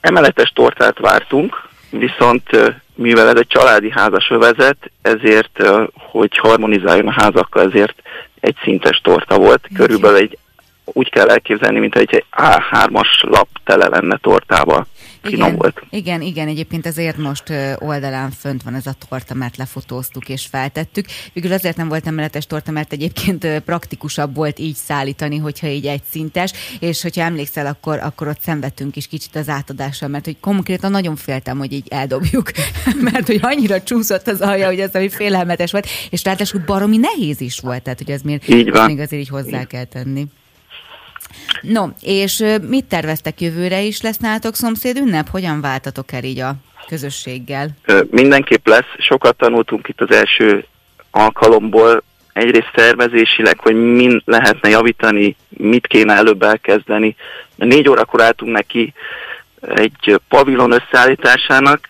Emeletes 0.00 0.52
tortát 0.54 0.98
vártunk, 0.98 1.68
viszont 1.90 2.74
mivel 2.94 3.28
ez 3.28 3.36
egy 3.36 3.46
családi 3.46 3.90
házas 3.90 4.30
övezet, 4.30 4.90
ezért, 5.02 5.62
hogy 5.94 6.36
harmonizáljon 6.36 7.08
a 7.08 7.22
házakkal, 7.22 7.62
ezért 7.62 8.02
egy 8.40 8.56
szintes 8.62 9.00
torta 9.00 9.38
volt, 9.38 9.68
körülbelül 9.74 10.16
egy 10.16 10.38
úgy 10.84 11.10
kell 11.10 11.28
elképzelni, 11.28 11.78
mint 11.78 11.96
egy 11.96 12.24
A3-as 12.36 13.20
lap 13.20 13.48
tele 13.64 13.88
lenne 13.88 14.16
tortával. 14.16 14.86
Finom 15.24 15.46
igen, 15.46 15.58
volt. 15.58 15.86
Igen, 15.90 16.20
igen, 16.22 16.48
egyébként 16.48 16.86
ezért 16.86 17.16
most 17.16 17.52
oldalán 17.78 18.30
fönt 18.30 18.62
van 18.62 18.74
ez 18.74 18.86
a 18.86 18.94
torta, 19.08 19.34
mert 19.34 19.56
lefotóztuk 19.56 20.28
és 20.28 20.46
feltettük. 20.46 21.06
Végül 21.32 21.52
azért 21.52 21.76
nem 21.76 21.88
volt 21.88 22.06
emeletes 22.06 22.46
torta, 22.46 22.70
mert 22.70 22.92
egyébként 22.92 23.46
praktikusabb 23.60 24.34
volt 24.34 24.58
így 24.58 24.74
szállítani, 24.74 25.38
hogyha 25.38 25.66
így 25.66 25.86
egy 25.86 26.02
szintes, 26.10 26.52
és 26.80 27.02
hogyha 27.02 27.22
emlékszel, 27.22 27.66
akkor, 27.66 27.98
akkor 27.98 28.28
ott 28.28 28.40
szenvedtünk 28.40 28.96
is 28.96 29.06
kicsit 29.06 29.36
az 29.36 29.48
átadással, 29.48 30.08
mert 30.08 30.24
hogy 30.24 30.36
konkrétan 30.40 30.90
nagyon 30.90 31.16
féltem, 31.16 31.58
hogy 31.58 31.72
így 31.72 31.86
eldobjuk, 31.88 32.50
mert 33.10 33.26
hogy 33.26 33.38
annyira 33.42 33.82
csúszott 33.82 34.28
az 34.28 34.40
alja, 34.40 34.66
hogy 34.66 34.80
ez 34.80 34.94
ami 34.94 35.08
félelmetes 35.08 35.70
volt, 35.72 35.86
és 36.10 36.24
ráadásul 36.24 36.62
baromi 36.66 36.96
nehéz 36.96 37.40
is 37.40 37.60
volt, 37.60 37.82
tehát 37.82 37.98
hogy 37.98 38.10
ez 38.10 38.22
még, 38.22 38.42
Így 38.46 38.70
van. 38.70 38.86
még 38.86 38.98
azért 38.98 39.22
így 39.22 39.28
hozzá 39.28 39.64
kell 39.64 39.84
tenni. 39.84 40.26
No, 41.62 41.86
és 42.00 42.44
mit 42.68 42.84
terveztek 42.84 43.40
jövőre 43.40 43.80
is 43.80 44.00
lesz 44.00 44.18
nálatok 44.18 44.54
szomszéd 44.54 44.96
ünnep? 44.96 45.28
Hogyan 45.28 45.60
váltatok 45.60 46.12
el 46.12 46.24
így 46.24 46.38
a 46.38 46.54
közösséggel? 46.88 47.68
Mindenképp 48.10 48.66
lesz, 48.66 48.94
sokat 48.98 49.36
tanultunk 49.36 49.88
itt 49.88 50.00
az 50.00 50.10
első 50.10 50.66
alkalomból, 51.10 52.02
egyrészt 52.32 52.72
szervezésileg, 52.74 53.58
hogy 53.58 53.74
min 53.74 54.22
lehetne 54.24 54.68
javítani, 54.68 55.36
mit 55.48 55.86
kéne 55.86 56.14
előbb 56.14 56.42
elkezdeni. 56.42 57.16
Négy 57.54 57.88
órakor 57.88 58.22
álltunk 58.22 58.52
neki 58.52 58.92
egy 59.74 60.20
pavilon 60.28 60.72
összeállításának, 60.72 61.88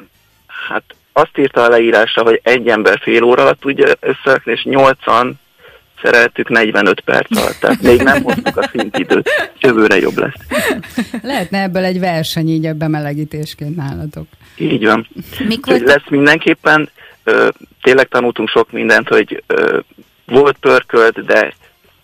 hát 0.68 0.82
azt 1.12 1.38
írta 1.38 1.62
a 1.62 1.68
leírásra, 1.68 2.22
hogy 2.22 2.40
egy 2.42 2.68
ember 2.68 2.98
fél 3.02 3.22
óra 3.22 3.42
alatt 3.42 3.60
tudja 3.60 3.86
összerakni, 4.00 4.52
és 4.52 4.62
nyolcan 4.62 5.40
szereltük 6.04 6.48
45 6.48 7.00
perc 7.00 7.36
alatt, 7.36 7.56
tehát 7.60 7.82
még 7.82 8.02
nem 8.02 8.22
hoztuk 8.22 8.56
a 8.56 8.68
szintidőt, 8.72 9.30
jövőre 9.60 9.96
jobb 9.96 10.18
lesz. 10.18 10.34
Lehetne 11.22 11.62
ebből 11.62 11.84
egy 11.84 12.00
verseny 12.00 12.48
így 12.48 12.66
a 12.66 12.72
bemelegítésként 12.72 13.76
nálatok. 13.76 14.26
Így 14.56 14.84
van. 14.84 15.08
Mikor... 15.48 15.80
Lesz 15.80 16.08
mindenképpen, 16.08 16.90
ö, 17.24 17.48
tényleg 17.82 18.08
tanultunk 18.08 18.48
sok 18.48 18.72
mindent, 18.72 19.08
hogy 19.08 19.42
ö, 19.46 19.78
volt 20.26 20.56
pörkölt, 20.60 21.24
de 21.24 21.54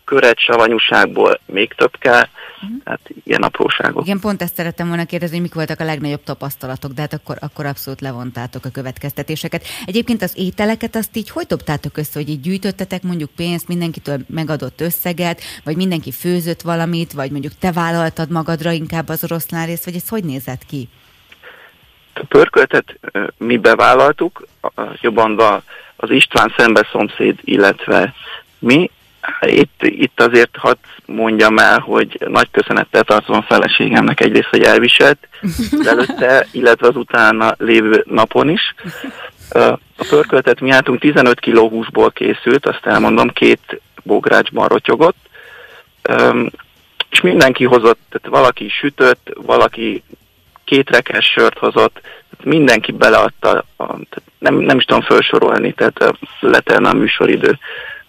köret 0.04 0.38
savanyúságból 0.38 1.40
még 1.47 1.73
több 1.76 1.99
kell, 1.99 2.28
uh-huh. 2.62 2.83
tehát 2.85 3.00
ilyen 3.25 3.43
apróságok. 3.43 4.05
Igen, 4.05 4.21
pont 4.21 4.43
ezt 4.43 4.55
szerettem 4.55 4.88
volna 4.88 5.05
kérdezni, 5.05 5.35
hogy 5.35 5.45
mik 5.45 5.55
voltak 5.55 5.81
a 5.81 5.85
legnagyobb 5.85 6.23
tapasztalatok, 6.23 6.93
de 6.93 7.00
hát 7.00 7.12
akkor, 7.12 7.37
akkor 7.40 7.67
abszolút 7.67 8.00
levontátok 8.00 8.64
a 8.64 8.71
következtetéseket. 8.71 9.64
Egyébként 9.87 10.23
az 10.23 10.33
ételeket 10.37 10.97
azt 10.97 11.17
így 11.17 11.31
hogy 11.31 11.47
dobtátok 11.47 11.97
össze, 11.97 12.19
hogy 12.19 12.29
így 12.29 12.40
gyűjtöttetek 12.40 13.02
mondjuk 13.02 13.31
pénzt, 13.37 13.69
mindenkitől 13.69 14.19
megadott 14.29 14.81
összeget, 14.81 15.40
vagy 15.64 15.76
mindenki 15.76 16.12
főzött 16.12 16.61
valamit, 16.61 17.12
vagy 17.12 17.31
mondjuk 17.31 17.52
te 17.59 17.73
vállaltad 17.73 18.31
magadra 18.31 18.71
inkább 18.71 19.09
az 19.09 19.25
oroszlán 19.25 19.67
részt, 19.67 19.85
vagy 19.85 19.95
ez 19.95 20.09
hogy 20.09 20.25
nézett 20.25 20.67
ki? 20.67 20.88
A 22.14 22.25
pörköltet 22.29 22.99
mi 23.38 23.57
bevállaltuk, 23.57 24.47
jobban 25.00 25.40
az 25.97 26.11
István 26.11 26.55
szembe 26.57 26.88
szomszéd, 26.93 27.38
illetve 27.45 28.14
mi, 28.59 28.90
itt, 29.41 29.83
itt 29.83 30.21
azért 30.21 30.57
hadd 30.57 30.77
mondjam 31.07 31.59
el, 31.59 31.79
hogy 31.79 32.19
nagy 32.29 32.49
köszönettel 32.50 33.03
tartom 33.03 33.37
a 33.37 33.43
feleségemnek 33.43 34.21
egyrészt, 34.21 34.49
hogy 34.49 34.62
elviselt 34.62 35.29
előtte, 35.85 36.47
illetve 36.50 36.87
az 36.87 36.97
utána 36.97 37.55
lévő 37.59 38.05
napon 38.09 38.49
is. 38.49 38.75
A 39.97 40.05
pörköltet 40.09 40.61
mi 40.61 40.71
álltunk 40.71 41.00
15 41.00 41.41
kg 41.41 41.57
húsból 41.57 42.11
készült, 42.11 42.67
azt 42.67 42.87
elmondom, 42.87 43.29
két 43.29 43.81
bográcsban 44.03 44.69
rotyogott, 44.69 45.17
és 47.11 47.21
mindenki 47.21 47.65
hozott, 47.65 47.99
tehát 48.09 48.41
valaki 48.41 48.69
sütött, 48.69 49.31
valaki 49.35 50.03
két 50.65 50.91
rekes 50.91 51.27
sört 51.27 51.59
hozott, 51.59 52.00
mindenki 52.43 52.93
beleadta, 52.93 53.65
nem, 54.39 54.55
nem 54.55 54.79
is 54.79 54.85
tudom 54.85 55.03
felsorolni, 55.03 55.73
tehát 55.73 56.15
letelne 56.41 56.89
a 56.89 56.95
műsoridő 56.95 57.59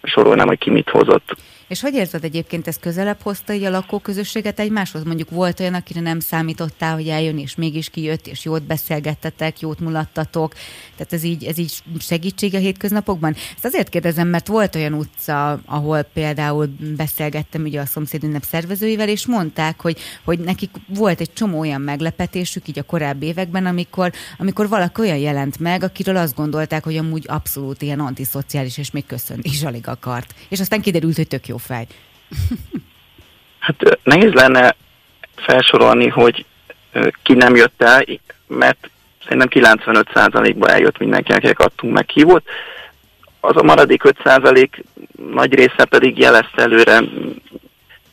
sorolnám, 0.02 0.46
hogy 0.46 0.58
ki 0.58 0.70
mit 0.70 0.90
hozott. 0.90 1.36
És 1.72 1.80
hogy 1.80 1.94
érzed 1.94 2.24
egyébként, 2.24 2.66
ez 2.66 2.78
közelebb 2.78 3.20
hozta 3.22 3.52
így 3.52 3.64
a 3.64 3.70
lakóközösséget 3.70 4.60
egymáshoz? 4.60 5.02
Mondjuk 5.02 5.30
volt 5.30 5.60
olyan, 5.60 5.74
akire 5.74 6.00
nem 6.00 6.20
számítottál, 6.20 6.94
hogy 6.94 7.08
eljön, 7.08 7.38
és 7.38 7.54
mégis 7.54 7.88
kijött, 7.88 8.26
és 8.26 8.44
jót 8.44 8.62
beszélgettetek, 8.62 9.60
jót 9.60 9.80
mulattatok. 9.80 10.54
Tehát 10.96 11.12
ez 11.12 11.22
így, 11.22 11.44
ez 11.44 11.58
így 11.58 11.82
segítség 11.98 12.54
a 12.54 12.58
hétköznapokban? 12.58 13.34
Ezt 13.54 13.64
azért 13.64 13.88
kérdezem, 13.88 14.28
mert 14.28 14.46
volt 14.46 14.74
olyan 14.74 14.92
utca, 14.92 15.60
ahol 15.66 16.02
például 16.02 16.76
beszélgettem 16.96 17.62
ugye 17.62 17.80
a 17.80 17.86
szomszédünnep 17.86 18.44
szervezőivel, 18.44 19.08
és 19.08 19.26
mondták, 19.26 19.80
hogy, 19.80 19.98
hogy 20.24 20.38
nekik 20.38 20.70
volt 20.86 21.20
egy 21.20 21.32
csomó 21.32 21.58
olyan 21.58 21.80
meglepetésük 21.80 22.68
így 22.68 22.78
a 22.78 22.82
korábbi 22.82 23.26
években, 23.26 23.66
amikor, 23.66 24.12
amikor 24.38 24.68
valaki 24.68 25.00
olyan 25.00 25.18
jelent 25.18 25.58
meg, 25.58 25.82
akiről 25.82 26.16
azt 26.16 26.34
gondolták, 26.34 26.84
hogy 26.84 26.96
amúgy 26.96 27.24
abszolút 27.28 27.82
ilyen 27.82 28.00
antiszociális, 28.00 28.78
és 28.78 28.90
még 28.90 29.06
köszönni 29.06 29.42
is 29.42 29.62
alig 29.62 29.88
akart. 29.88 30.34
És 30.48 30.60
aztán 30.60 30.80
kiderült, 30.80 31.16
hogy 31.16 31.28
tök 31.28 31.46
jó 31.46 31.60
fej. 31.66 31.86
Hát 33.58 33.98
nehéz 34.02 34.32
lenne 34.32 34.76
felsorolni, 35.36 36.08
hogy 36.08 36.44
ki 37.22 37.34
nem 37.34 37.56
jött 37.56 37.82
el, 37.82 38.04
mert 38.46 38.90
szerintem 39.22 39.76
95%-ban 39.84 40.70
eljött 40.70 40.98
mindenki, 40.98 41.32
akinek 41.32 41.58
adtunk 41.58 41.92
meghívót. 41.92 42.42
Az 43.40 43.56
a 43.56 43.62
maradék 43.62 44.02
5% 44.04 44.68
nagy 45.32 45.54
része 45.54 45.84
pedig 45.84 46.18
jelezte 46.18 46.62
előre, 46.62 47.02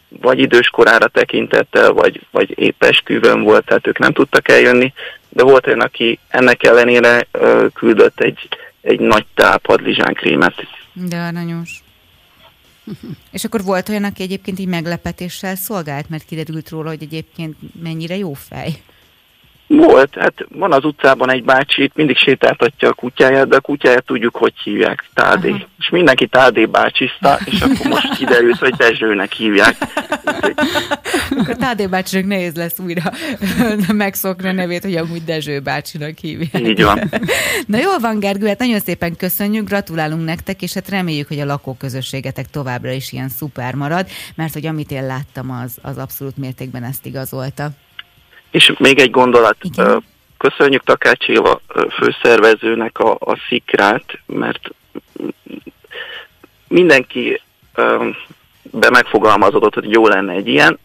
vagy 0.10 0.40
időskorára 0.40 1.08
tekintettel, 1.08 1.92
vagy, 1.92 2.22
vagy 2.32 2.60
épp 2.60 2.84
esküvőn 2.84 3.42
volt, 3.42 3.66
tehát 3.66 3.88
ők 3.88 3.98
nem 3.98 4.14
tudtak 4.14 4.50
eljönni, 4.50 4.94
de 5.30 5.44
volt 5.44 5.68
olyan, 5.68 5.82
aki 5.82 6.20
ennek 6.28 6.64
ellenére 6.64 7.28
küldött 7.74 8.20
egy, 8.20 8.48
egy 8.82 9.00
nagy 9.00 9.26
tál 9.34 9.58
padlizsánkrémet. 9.58 10.68
De 10.94 11.18
aranyos. 11.18 11.84
És 13.32 13.44
akkor 13.44 13.64
volt 13.64 13.90
olyan, 13.90 14.04
aki 14.04 14.24
egyébként 14.24 14.60
így 14.60 14.68
meglepetéssel 14.68 15.56
szolgált, 15.56 16.10
mert 16.10 16.26
kiderült 16.26 16.70
róla, 16.70 16.90
hogy 16.90 17.04
egyébként 17.04 17.56
mennyire 17.82 18.18
jó 18.18 18.34
fej. 18.34 18.82
Volt, 19.72 20.16
hát 20.20 20.34
van 20.52 20.72
az 20.72 20.84
utcában 20.84 21.32
egy 21.32 21.44
bácsi, 21.44 21.92
mindig 21.94 22.18
sétáltatja 22.18 22.90
a 22.90 22.94
kutyáját, 22.94 23.48
de 23.48 23.56
a 23.56 23.60
kutyáját 23.60 24.06
tudjuk, 24.06 24.36
hogy 24.36 24.54
hívják, 24.64 25.06
Tádé. 25.14 25.50
Aha. 25.50 25.68
És 25.78 25.90
mindenki 25.90 26.28
Tádé 26.28 26.66
bácsiszta, 26.66 27.40
és 27.46 27.62
akkor 27.62 27.86
most 27.86 28.18
kiderült, 28.18 28.58
hogy 28.58 28.74
Dezsőnek 28.74 29.32
hívják. 29.32 29.76
a 31.48 31.56
Tádé 31.60 31.88
bácsinak 31.88 32.26
nehéz 32.26 32.56
lesz 32.56 32.80
újra 32.80 33.12
megszokni 33.94 34.48
a 34.48 34.52
nevét, 34.52 34.84
hogy 34.84 34.96
amúgy 34.96 35.24
Dezső 35.24 35.60
bácsinak 35.60 36.18
hívják. 36.18 36.68
Így 36.68 36.84
van. 36.84 37.12
Na 37.66 37.78
jól 37.78 38.00
van, 38.00 38.20
Gergő, 38.20 38.48
hát 38.48 38.60
nagyon 38.60 38.80
szépen 38.80 39.16
köszönjük, 39.16 39.68
gratulálunk 39.68 40.26
nektek, 40.26 40.62
és 40.62 40.74
hát 40.74 40.90
reméljük, 40.90 41.28
hogy 41.28 41.40
a 41.40 41.46
lakóközösségetek 41.46 42.50
továbbra 42.50 42.92
is 42.92 43.12
ilyen 43.12 43.30
szuper 43.30 43.74
marad, 43.74 44.08
mert 44.36 44.54
hogy 44.54 44.66
amit 44.66 44.92
én 44.92 45.06
láttam, 45.06 45.52
az, 45.52 45.78
az 45.82 45.98
abszolút 45.98 46.38
mértékben 46.38 46.84
ezt 46.84 47.06
igazolta. 47.06 47.70
És 48.52 48.74
még 48.78 49.00
egy 49.00 49.12
gondolat. 49.12 49.58
Igen. 49.62 50.04
Köszönjük 50.38 50.84
Takács 50.84 51.28
Éva 51.28 51.62
főszervezőnek 51.92 53.00
a, 53.00 53.12
a 53.12 53.38
szikrát, 53.48 54.20
mert 54.26 54.70
mindenki 56.68 57.42
be 58.72 58.90
megfogalmazódott, 58.90 59.74
hogy 59.74 59.92
jó 59.92 60.08
lenne 60.08 60.34
egy 60.34 60.48
ilyen. 60.48 60.80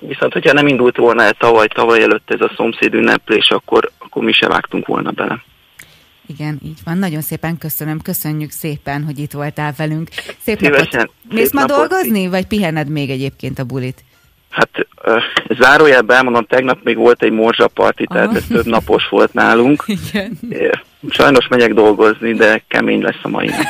Viszont, 0.00 0.32
hogyha 0.32 0.52
nem 0.52 0.66
indult 0.66 0.96
volna 0.96 1.22
el 1.22 1.32
tavaly, 1.32 1.66
tavaly 1.66 2.02
előtt 2.02 2.30
ez 2.30 2.40
a 2.40 2.52
szomszéd 2.56 2.94
ünneplés, 2.94 3.50
akkor, 3.50 3.90
akkor 3.98 4.22
mi 4.22 4.32
se 4.32 4.48
vágtunk 4.48 4.86
volna 4.86 5.10
bele. 5.10 5.42
Igen, 6.26 6.60
így 6.64 6.78
van. 6.84 6.98
Nagyon 6.98 7.20
szépen 7.20 7.58
köszönöm. 7.58 8.00
Köszönjük 8.00 8.50
szépen, 8.50 9.04
hogy 9.04 9.18
itt 9.18 9.32
voltál 9.32 9.74
velünk. 9.76 10.08
Szép 10.42 10.58
Szívesen, 10.58 10.88
napot. 10.92 11.14
Mész 11.28 11.52
ma 11.52 11.64
dolgozni, 11.64 12.28
vagy 12.28 12.46
pihened 12.46 12.88
még 12.88 13.10
egyébként 13.10 13.58
a 13.58 13.64
bulit? 13.64 14.04
Hát 14.50 14.68
zárójelben 15.58 16.16
elmondom, 16.16 16.44
tegnap 16.44 16.78
még 16.82 16.96
volt 16.96 17.22
egy 17.22 17.32
morzsaparti, 17.32 18.06
tehát 18.06 18.36
ez 18.36 18.44
több 18.48 18.66
napos 18.66 19.08
volt 19.08 19.32
nálunk. 19.32 19.84
Igen. 19.86 20.38
Sajnos 21.08 21.48
megyek 21.48 21.74
dolgozni, 21.74 22.32
de 22.32 22.62
kemény 22.68 23.02
lesz 23.02 23.18
a 23.22 23.28
mai 23.28 23.46
nap. 23.46 23.66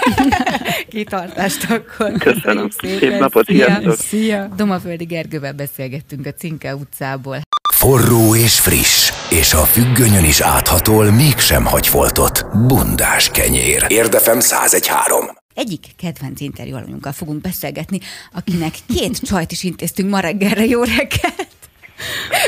Kitartást 0.91 1.71
akkor. 1.71 2.13
Köszönöm. 2.19 2.69
Szépen. 2.71 2.99
Szép 2.99 3.19
napot, 3.19 3.47
Szia. 3.47 3.93
Szia. 3.93 4.49
Domaföldi 4.57 5.05
Gergővel 5.05 5.53
beszélgettünk 5.53 6.27
a 6.27 6.33
Cinke 6.33 6.75
utcából. 6.75 7.37
Forró 7.75 8.35
és 8.35 8.61
friss, 8.61 9.13
és 9.31 9.53
a 9.55 9.65
függönyön 9.65 10.25
is 10.25 10.41
áthatol, 10.41 11.11
mégsem 11.11 11.65
hagy 11.65 11.87
foltot. 11.87 12.47
Bundás 12.67 13.31
kenyér. 13.31 13.85
Érdefem 13.89 14.37
1013. 14.37 15.25
Egyik 15.61 15.87
kedvenc 15.97 16.41
interjú 16.41 16.75
alanyunkkal 16.77 17.13
fogunk 17.13 17.41
beszélgetni, 17.41 18.01
akinek 18.33 18.75
két 18.87 19.21
csajt 19.29 19.53
is 19.53 19.63
intéztünk 19.63 20.11
ma 20.11 20.21
reggelre. 20.21 20.65
Jó 20.65 20.83
reggelt! 20.83 21.49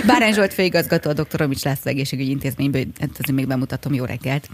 Bárány 0.07 0.33
Zsolt 0.33 0.55
főigazgató, 0.55 1.11
a 1.11 1.13
dr. 1.13 1.41
Romics 1.41 1.63
László 1.63 1.91
egészségügyi 1.91 2.31
intézményből, 2.31 2.85
hát 3.01 3.11
azért 3.11 3.33
még 3.33 3.47
bemutatom, 3.47 3.95
jó 3.95 4.05
reggelt! 4.05 4.49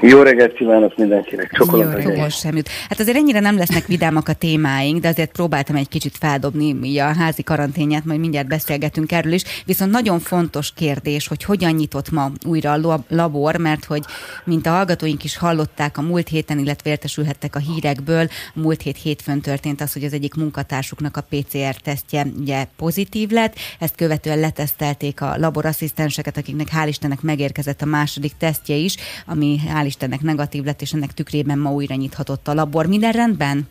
Jó 0.00 0.22
reggelt 0.22 0.52
kívánok 0.52 0.96
mindenkinek, 0.96 1.52
csokolat 1.52 1.86
Jó 1.86 1.90
reggelt. 1.90 2.68
Hát 2.88 3.00
azért 3.00 3.16
ennyire 3.16 3.40
nem 3.40 3.56
lesznek 3.56 3.86
vidámak 3.86 4.28
a 4.28 4.32
témáink, 4.32 5.00
de 5.00 5.08
azért 5.08 5.32
próbáltam 5.32 5.76
egy 5.76 5.88
kicsit 5.88 6.16
feldobni 6.16 6.98
a 6.98 7.14
házi 7.14 7.42
karanténját, 7.42 8.04
majd 8.04 8.20
mindjárt 8.20 8.48
beszélgetünk 8.48 9.12
erről 9.12 9.32
is. 9.32 9.42
Viszont 9.64 9.90
nagyon 9.90 10.18
fontos 10.18 10.72
kérdés, 10.72 11.28
hogy 11.28 11.44
hogyan 11.44 11.72
nyitott 11.72 12.10
ma 12.10 12.30
újra 12.46 12.72
a 12.72 13.04
labor, 13.08 13.56
mert 13.56 13.84
hogy 13.84 14.02
mint 14.44 14.66
a 14.66 14.70
hallgatóink 14.70 15.24
is 15.24 15.36
hallották 15.36 15.98
a 15.98 16.02
múlt 16.02 16.28
héten, 16.28 16.58
illetve 16.58 16.90
értesülhettek 16.90 17.56
a 17.56 17.58
hírekből, 17.58 18.28
a 18.54 18.60
múlt 18.60 18.82
hét 18.82 18.96
hétfőn 18.96 19.40
történt 19.40 19.80
az, 19.80 19.92
hogy 19.92 20.04
az 20.04 20.12
egyik 20.12 20.34
munkatársuknak 20.34 21.16
a 21.16 21.26
PCR-tesztje 21.30 22.26
ugye 22.38 22.66
pozitív 22.76 23.30
lett, 23.30 23.54
ezt 23.78 23.94
követően 23.94 24.38
letesztelték 24.38 25.20
a 25.20 25.34
laborasszisztenseket, 25.36 26.36
akiknek 26.36 26.68
hál' 26.76 26.86
Istennek 26.88 27.20
megérkezett 27.20 27.82
a 27.82 27.86
második 27.86 28.32
tesztje 28.38 28.74
is, 28.74 28.96
ami 29.26 29.60
hál' 29.68 29.86
Istennek 29.86 30.20
negatív 30.20 30.64
lett, 30.64 30.80
és 30.80 30.92
ennek 30.92 31.12
tükrében 31.12 31.58
ma 31.58 31.70
újra 31.70 31.94
nyithatott 31.94 32.48
a 32.48 32.54
labor. 32.54 32.86
Minden 32.86 33.12
rendben? 33.12 33.68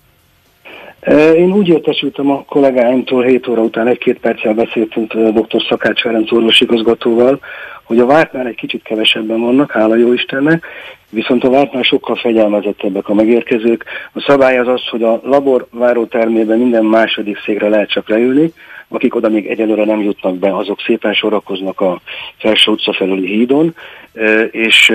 Én 1.35 1.53
úgy 1.53 1.67
értesültem 1.67 2.31
a 2.31 2.43
kollégáimtól 2.43 3.23
7 3.23 3.47
óra 3.47 3.61
után 3.61 3.87
egy-két 3.87 4.19
perccel 4.19 4.53
beszéltünk 4.53 5.13
dr. 5.13 5.65
Szakács 5.69 6.01
Ferenc 6.01 6.31
orvosigazgatóval, 6.31 7.39
hogy 7.83 7.99
a 7.99 8.05
vártnál 8.05 8.47
egy 8.47 8.55
kicsit 8.55 8.83
kevesebben 8.83 9.39
vannak, 9.39 9.71
hála 9.71 9.95
jó 9.95 10.13
Istennek, 10.13 10.65
viszont 11.09 11.43
a 11.43 11.49
vártnál 11.49 11.83
sokkal 11.83 12.15
fegyelmezettebbek 12.15 13.09
a 13.09 13.13
megérkezők. 13.13 13.85
A 14.13 14.23
szabály 14.27 14.57
az 14.57 14.67
az, 14.67 14.87
hogy 14.87 15.03
a 15.03 15.21
labor 15.23 15.67
várótermében 15.71 16.57
minden 16.57 16.85
második 16.85 17.41
székre 17.45 17.69
lehet 17.69 17.89
csak 17.89 18.09
leülni, 18.09 18.53
akik 18.89 19.15
oda 19.15 19.29
még 19.29 19.47
egyelőre 19.47 19.85
nem 19.85 20.01
jutnak 20.01 20.35
be, 20.35 20.55
azok 20.55 20.81
szépen 20.81 21.13
sorakoznak 21.13 21.81
a 21.81 22.01
Felső 22.37 22.71
utca 22.71 22.93
felüli 22.93 23.27
hídon, 23.27 23.75
és 24.51 24.93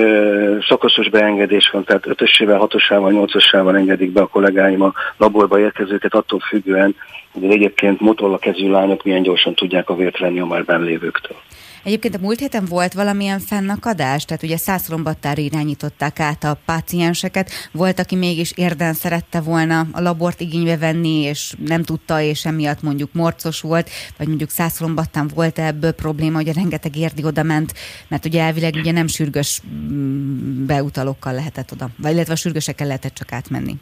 szakaszos 0.68 1.08
beengedés 1.08 1.70
van, 1.72 1.84
tehát 1.84 2.06
ötösével, 2.06 2.58
hatosával, 2.58 3.12
nyolcasával 3.12 3.76
engedik 3.76 4.10
be 4.10 4.20
a 4.20 4.26
kollégáim 4.26 4.82
a 4.82 4.92
laborba 5.16 5.58
érkezőket, 5.58 6.14
attól 6.14 6.40
függően, 6.40 6.96
hogy 7.32 7.50
egyébként 7.50 8.00
motorla 8.00 8.38
kezű 8.38 8.70
lányok 8.70 9.04
milyen 9.04 9.22
gyorsan 9.22 9.54
tudják 9.54 9.90
a 9.90 9.96
vért 9.96 10.18
venni 10.18 10.40
a 10.40 10.46
már 10.46 10.64
benlévőktől. 10.64 11.36
Egyébként 11.84 12.14
a 12.14 12.18
múlt 12.20 12.38
héten 12.38 12.64
volt 12.64 12.92
valamilyen 12.92 13.38
fennakadás? 13.38 14.24
Tehát 14.24 14.42
ugye 14.42 14.56
százszorombattára 14.56 15.40
irányították 15.40 16.20
át 16.20 16.44
a 16.44 16.58
pácienseket. 16.64 17.50
Volt, 17.72 17.98
aki 17.98 18.16
mégis 18.16 18.52
érden 18.56 18.92
szerette 18.92 19.40
volna 19.40 19.86
a 19.92 20.00
labort 20.00 20.40
igénybe 20.40 20.76
venni, 20.76 21.20
és 21.20 21.54
nem 21.66 21.82
tudta, 21.82 22.20
és 22.20 22.44
emiatt 22.44 22.82
mondjuk 22.82 23.12
morcos 23.12 23.60
volt, 23.60 23.90
vagy 24.18 24.26
mondjuk 24.26 24.50
százszorombattán 24.50 25.30
volt 25.34 25.58
ebből 25.58 25.92
probléma, 25.92 26.36
hogy 26.36 26.54
rengeteg 26.54 26.96
érdi 26.96 27.24
oda 27.24 27.42
ment, 27.42 27.72
mert 28.08 28.24
ugye 28.24 28.42
elvileg 28.42 28.74
ugye 28.74 28.92
nem 28.92 29.06
sürgős 29.06 29.60
mm, 29.66 30.66
beutalókkal 30.66 31.32
lehetett 31.32 31.72
oda, 31.72 31.88
vagy 31.96 32.12
illetve 32.12 32.32
a 32.32 32.36
sürgősekkel 32.36 32.86
lehetett 32.86 33.14
csak 33.14 33.32
átmenni. 33.32 33.74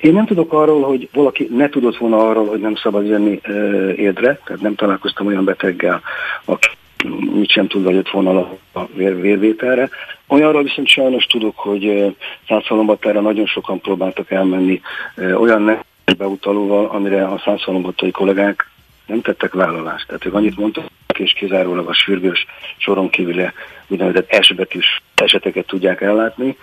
Én 0.00 0.12
nem 0.12 0.26
tudok 0.26 0.52
arról, 0.52 0.82
hogy 0.82 1.08
valaki 1.12 1.48
ne 1.56 1.68
tudott 1.68 1.96
volna 1.96 2.28
arról, 2.28 2.46
hogy 2.46 2.60
nem 2.60 2.74
szabad 2.74 3.06
jönni 3.06 3.40
érdre, 3.96 4.40
tehát 4.44 4.62
nem 4.62 4.74
találkoztam 4.74 5.26
olyan 5.26 5.44
beteggel, 5.44 6.02
aki 6.44 6.68
mit 7.34 7.50
sem 7.50 7.66
tudva 7.66 7.90
jött 7.90 8.10
volna 8.10 8.56
a 8.72 8.86
vér, 8.86 9.20
vérvételre. 9.20 9.88
Olyanról 10.28 10.62
viszont 10.62 10.88
sajnos 10.88 11.24
tudok, 11.24 11.58
hogy 11.58 12.16
Százszalombattára 12.48 13.20
nagyon 13.20 13.46
sokan 13.46 13.80
próbáltak 13.80 14.30
elmenni 14.30 14.80
olyan 15.16 15.82
beutalóval, 16.18 16.86
amire 16.86 17.24
a 17.26 17.42
százszalombattai 17.44 18.10
kollégák 18.10 18.70
nem 19.06 19.20
tettek 19.20 19.52
vállalást. 19.52 20.06
Tehát 20.06 20.24
ők 20.24 20.34
annyit 20.34 20.56
mondtak, 20.56 20.84
és 21.18 21.32
kizárólag 21.32 21.88
a 21.88 21.94
sürgős 21.94 22.46
soron 22.76 23.10
kívül 23.10 23.50
úgynevezett 23.88 24.42
S-betűs 24.42 25.02
eseteket 25.14 25.66
tudják 25.66 26.00
ellátni. 26.00 26.56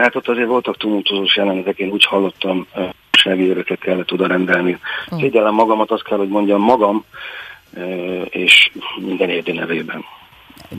Hát 0.00 0.16
ott 0.16 0.28
azért 0.28 0.48
voltak 0.48 0.76
tumultozós 0.76 1.36
jelenetek, 1.36 1.78
én 1.78 1.90
úgy 1.90 2.04
hallottam, 2.04 2.66
segélyöröket 3.10 3.78
kellett 3.78 4.12
oda 4.12 4.26
rendelni. 4.26 4.78
Szégyellem 5.10 5.54
magamat, 5.54 5.90
azt 5.90 6.04
kell, 6.04 6.18
hogy 6.18 6.28
mondjam, 6.28 6.62
magam 6.62 7.04
és 8.28 8.70
minden 9.00 9.30
érdi 9.30 9.52
nevében. 9.52 10.04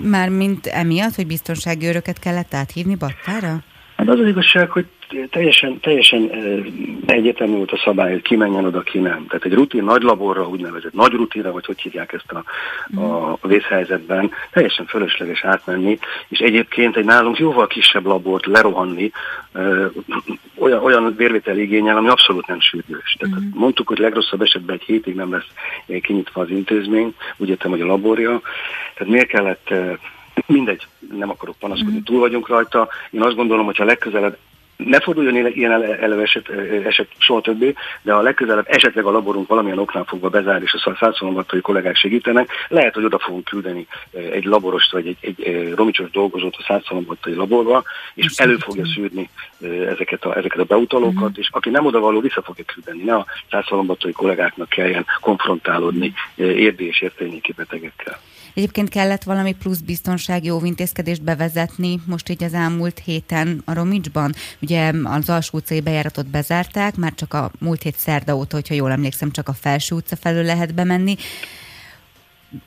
Mármint 0.02 0.66
emiatt, 0.66 1.16
hogy 1.16 1.28
biztonsági 1.28 1.86
öröket 1.86 2.20
kellett 2.20 2.54
áthívni 2.54 2.96
Battára? 2.96 3.64
Hát 4.00 4.10
az 4.10 4.20
az 4.20 4.28
igazság, 4.28 4.70
hogy 4.70 4.86
teljesen, 5.30 5.80
teljesen 5.80 6.32
egyetemű 7.06 7.56
volt 7.56 7.72
a 7.72 7.82
szabály, 7.84 8.12
hogy 8.12 8.22
ki 8.22 8.36
menjen 8.36 8.66
oda, 8.66 8.82
ki 8.82 9.00
nem. 9.00 9.26
Tehát 9.28 9.46
egy 9.46 9.54
rutin 9.54 9.84
nagy 9.84 10.02
laborra, 10.02 10.48
úgynevezett 10.48 10.94
nagy 10.94 11.12
rutinra, 11.12 11.52
vagy 11.52 11.66
hogy 11.66 11.80
hívják 11.80 12.14
ezt 12.14 12.32
a, 12.32 12.44
a 13.02 13.48
vészhelyzetben, 13.48 14.32
teljesen 14.52 14.86
fölösleges 14.86 15.44
átmenni, 15.44 16.00
és 16.28 16.40
egyébként 16.40 16.96
egy 16.96 17.06
nálunk 17.06 17.38
jóval 17.38 17.68
kisebb 17.68 18.06
labort 18.06 18.46
lerohanni, 18.46 19.12
ö, 19.52 19.86
olyan, 20.56 20.84
olyan 20.84 21.16
vérvétel 21.18 21.58
igényel, 21.58 21.98
ami 21.98 22.08
abszolút 22.08 22.48
nem 22.48 22.60
sürgős. 22.60 23.16
Tehát 23.20 23.36
uh-huh. 23.36 23.54
mondtuk, 23.54 23.88
hogy 23.88 23.98
legrosszabb 23.98 24.42
esetben 24.42 24.76
egy 24.76 24.86
hétig 24.86 25.16
nem 25.16 25.32
lesz 25.32 25.48
kinyitva 26.02 26.42
az 26.42 26.50
intézmény, 26.50 27.16
úgy 27.38 27.50
értem, 27.50 27.72
hogy 27.72 27.82
a 27.82 27.86
laborja. 27.86 28.42
Tehát 28.94 29.14
miért 29.14 29.28
kellett 29.28 29.74
mindegy, 30.48 30.88
nem 31.18 31.30
akarok 31.30 31.56
panaszkodni, 31.60 31.92
uh-huh. 31.92 32.08
túl 32.08 32.20
vagyunk 32.20 32.48
rajta. 32.48 32.88
Én 33.12 33.22
azt 33.22 33.36
gondolom, 33.36 33.66
hogy 33.66 33.78
ha 33.78 33.84
legközelebb 33.84 34.38
ne 34.86 35.00
forduljon 35.00 35.52
ilyen 35.56 35.72
eleve 36.02 36.22
eset, 36.22 36.50
eset 36.86 37.08
soha 37.18 37.42
többé, 37.42 37.74
de 38.02 38.14
a 38.14 38.22
legközelebb 38.22 38.66
esetleg 38.68 39.06
a 39.06 39.12
laborunk 39.12 39.48
valamilyen 39.48 39.80
oknál 39.80 40.04
fogva 40.04 40.30
bezár, 40.30 40.62
és 40.62 40.74
a 40.74 40.98
százszolombattai 41.00 41.62
kollégák 41.62 41.96
segítenek, 41.96 42.50
lehet, 42.68 42.94
hogy 42.94 43.04
oda 43.04 43.20
fogunk 43.20 43.44
küldeni 43.44 43.88
egy 44.32 44.44
laborost, 44.44 44.92
vagy 44.92 45.08
egy, 45.08 45.18
egy 45.44 45.74
romicsos 45.74 46.12
dolgozót 46.12 46.56
a 46.58 46.64
százszolombattai 46.68 47.34
laborba, 47.34 47.84
és 48.14 48.24
Most 48.24 48.40
elő 48.40 48.58
fogja 48.58 48.86
szűrni 48.86 49.30
ezeket 49.90 50.24
a, 50.24 50.38
ezeket 50.38 50.60
a 50.60 50.64
beutalókat, 50.64 51.16
uh-huh. 51.16 51.38
és 51.38 51.50
aki 51.52 51.70
nem 51.70 51.86
odavaló, 51.86 52.20
vissza 52.20 52.42
fogja 52.42 52.64
küldeni. 52.66 53.04
Ne 53.04 53.16
a 53.16 53.26
százszolombattai 53.52 54.12
kollégáknak 54.12 54.70
kelljen 54.70 55.06
konfrontálódni 55.22 56.14
érdi 56.36 56.88
és 56.88 57.02
értelmi 57.02 57.42
betegekkel. 57.56 58.20
Egyébként 58.60 58.90
kellett 58.90 59.24
valami 59.24 59.56
plusz 59.62 59.80
biztonsági 59.80 60.50
óvintézkedést 60.50 61.24
bevezetni 61.24 62.00
most 62.08 62.30
így 62.30 62.44
az 62.44 62.54
elmúlt 62.54 63.02
héten 63.06 63.62
a 63.66 63.74
Romicsban. 63.74 64.32
Ugye 64.62 64.92
az 65.04 65.30
alsó 65.30 65.58
utcai 65.58 65.82
bejáratot 65.82 66.30
bezárták, 66.30 66.96
már 66.96 67.14
csak 67.14 67.34
a 67.34 67.52
múlt 67.60 67.82
hét 67.82 67.96
szerda 67.96 68.36
óta, 68.36 68.56
hogyha 68.56 68.74
jól 68.74 68.92
emlékszem, 68.92 69.32
csak 69.32 69.48
a 69.48 69.54
felső 69.54 69.96
utca 69.96 70.16
felől 70.16 70.44
lehet 70.44 70.74
bemenni. 70.74 71.16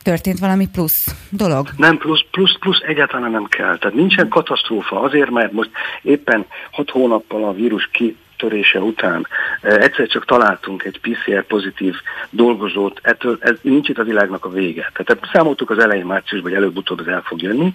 Történt 0.03 0.39
valami 0.39 0.69
plusz 0.69 1.15
dolog? 1.31 1.69
Nem, 1.77 1.99
plusz, 1.99 2.25
plusz, 2.31 2.59
plusz 2.59 2.81
egyáltalán 2.87 3.31
nem 3.31 3.45
kell. 3.45 3.79
Tehát 3.79 3.97
nincsen 3.97 4.29
katasztrófa 4.29 5.01
azért, 5.01 5.31
mert 5.31 5.53
most 5.53 5.71
éppen 6.03 6.47
hat 6.71 6.91
hónappal 6.91 7.45
a 7.45 7.53
vírus 7.53 7.89
ki 7.93 8.17
törése 8.43 8.81
után 8.81 9.27
egyszer 9.61 10.07
csak 10.07 10.25
találtunk 10.25 10.85
egy 10.85 11.01
PCR 11.01 11.43
pozitív 11.43 11.95
dolgozót, 12.31 13.01
ettől 13.03 13.39
ez 13.41 13.57
nincs 13.61 13.89
itt 13.89 13.99
a 13.99 14.05
világnak 14.05 14.45
a 14.45 14.51
vége. 14.51 14.91
Tehát 14.95 15.29
számoltuk 15.33 15.71
az 15.71 15.79
elején 15.79 16.07
márciusban, 16.07 16.51
hogy 16.51 16.61
előbb-utóbb 16.61 17.01
ez 17.01 17.07
el 17.07 17.23
fog 17.25 17.43
jönni. 17.43 17.75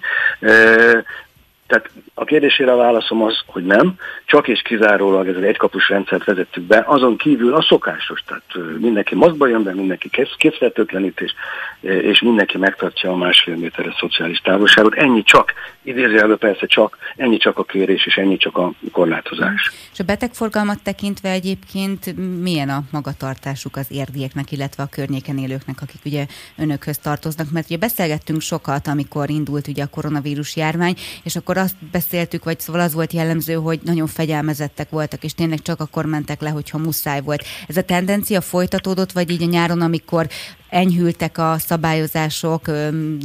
Tehát 1.67 1.89
a 2.13 2.23
kérdésére 2.23 2.71
a 2.71 2.75
válaszom 2.75 3.23
az, 3.23 3.39
hogy 3.45 3.65
nem, 3.65 3.93
csak 4.25 4.47
és 4.47 4.61
kizárólag 4.61 5.27
ez 5.27 5.35
az 5.35 5.43
egykapus 5.43 5.89
rendszert 5.89 6.23
vezettük 6.23 6.63
be, 6.63 6.83
azon 6.85 7.17
kívül 7.17 7.53
a 7.53 7.61
szokásos, 7.61 8.23
tehát 8.27 8.77
mindenki 8.79 9.15
maszkba 9.15 9.47
jön 9.47 9.63
be, 9.63 9.73
mindenki 9.73 10.09
készfertőtlenítés, 10.37 11.35
és 11.81 12.21
mindenki 12.21 12.57
megtartja 12.57 13.11
a 13.11 13.15
másfél 13.15 13.55
méteres 13.55 13.95
szociális 13.99 14.39
távolságot. 14.39 14.93
Ennyi 14.93 15.23
csak, 15.23 15.53
idézőjelben 15.87 16.37
persze 16.37 16.65
csak, 16.65 16.97
ennyi 17.15 17.37
csak 17.37 17.57
a 17.57 17.63
kérés, 17.63 18.05
és 18.05 18.15
ennyi 18.15 18.37
csak 18.37 18.57
a 18.57 18.73
korlátozás. 18.91 19.71
És 19.93 19.99
a 19.99 20.03
betegforgalmat 20.03 20.83
tekintve 20.83 21.29
egyébként 21.29 22.15
milyen 22.41 22.69
a 22.69 22.83
magatartásuk 22.91 23.75
az 23.75 23.85
érdieknek, 23.89 24.51
illetve 24.51 24.83
a 24.83 24.87
környéken 24.91 25.37
élőknek, 25.37 25.81
akik 25.81 26.01
ugye 26.05 26.25
önökhöz 26.57 26.97
tartoznak, 26.97 27.51
mert 27.51 27.65
ugye 27.65 27.77
beszélgettünk 27.77 28.41
sokat, 28.41 28.87
amikor 28.87 29.29
indult 29.29 29.67
ugye 29.67 29.83
a 29.83 29.87
koronavírus 29.87 30.55
járvány, 30.55 30.95
és 31.23 31.35
akkor 31.35 31.57
azt 31.57 31.75
beszéltük, 31.91 32.43
vagy 32.43 32.59
szóval 32.59 32.81
az 32.81 32.93
volt 32.93 33.13
jellemző, 33.13 33.53
hogy 33.53 33.79
nagyon 33.83 34.07
fegyelmezettek 34.07 34.89
voltak, 34.89 35.23
és 35.23 35.33
tényleg 35.33 35.61
csak 35.61 35.79
akkor 35.79 36.05
mentek 36.05 36.41
le, 36.41 36.49
hogyha 36.49 36.77
muszáj 36.77 37.21
volt. 37.21 37.43
Ez 37.67 37.77
a 37.77 37.81
tendencia 37.81 38.41
folytatódott, 38.41 39.11
vagy 39.11 39.29
így 39.29 39.43
a 39.43 39.45
nyáron, 39.45 39.81
amikor 39.81 40.27
enyhültek 40.69 41.37
a 41.37 41.55
szabályozások, 41.57 42.61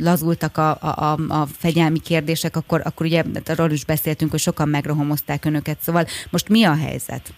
lazultak 0.01 0.59
a, 0.59 0.71
a, 0.81 1.17
a 1.29 1.47
fegyelmi 1.59 2.01
kérdések, 2.01 2.57
akkor, 2.57 2.81
akkor 2.85 3.07
ugye 3.07 3.23
arról 3.47 3.71
is 3.71 3.85
beszéltünk, 3.85 4.31
hogy 4.31 4.41
sokan 4.41 4.69
megrohomozták 4.69 5.45
önöket. 5.45 5.81
Szóval 5.81 6.05
most 6.31 6.49
mi 6.49 6.65
a 6.65 6.75
helyzet? 6.75 7.33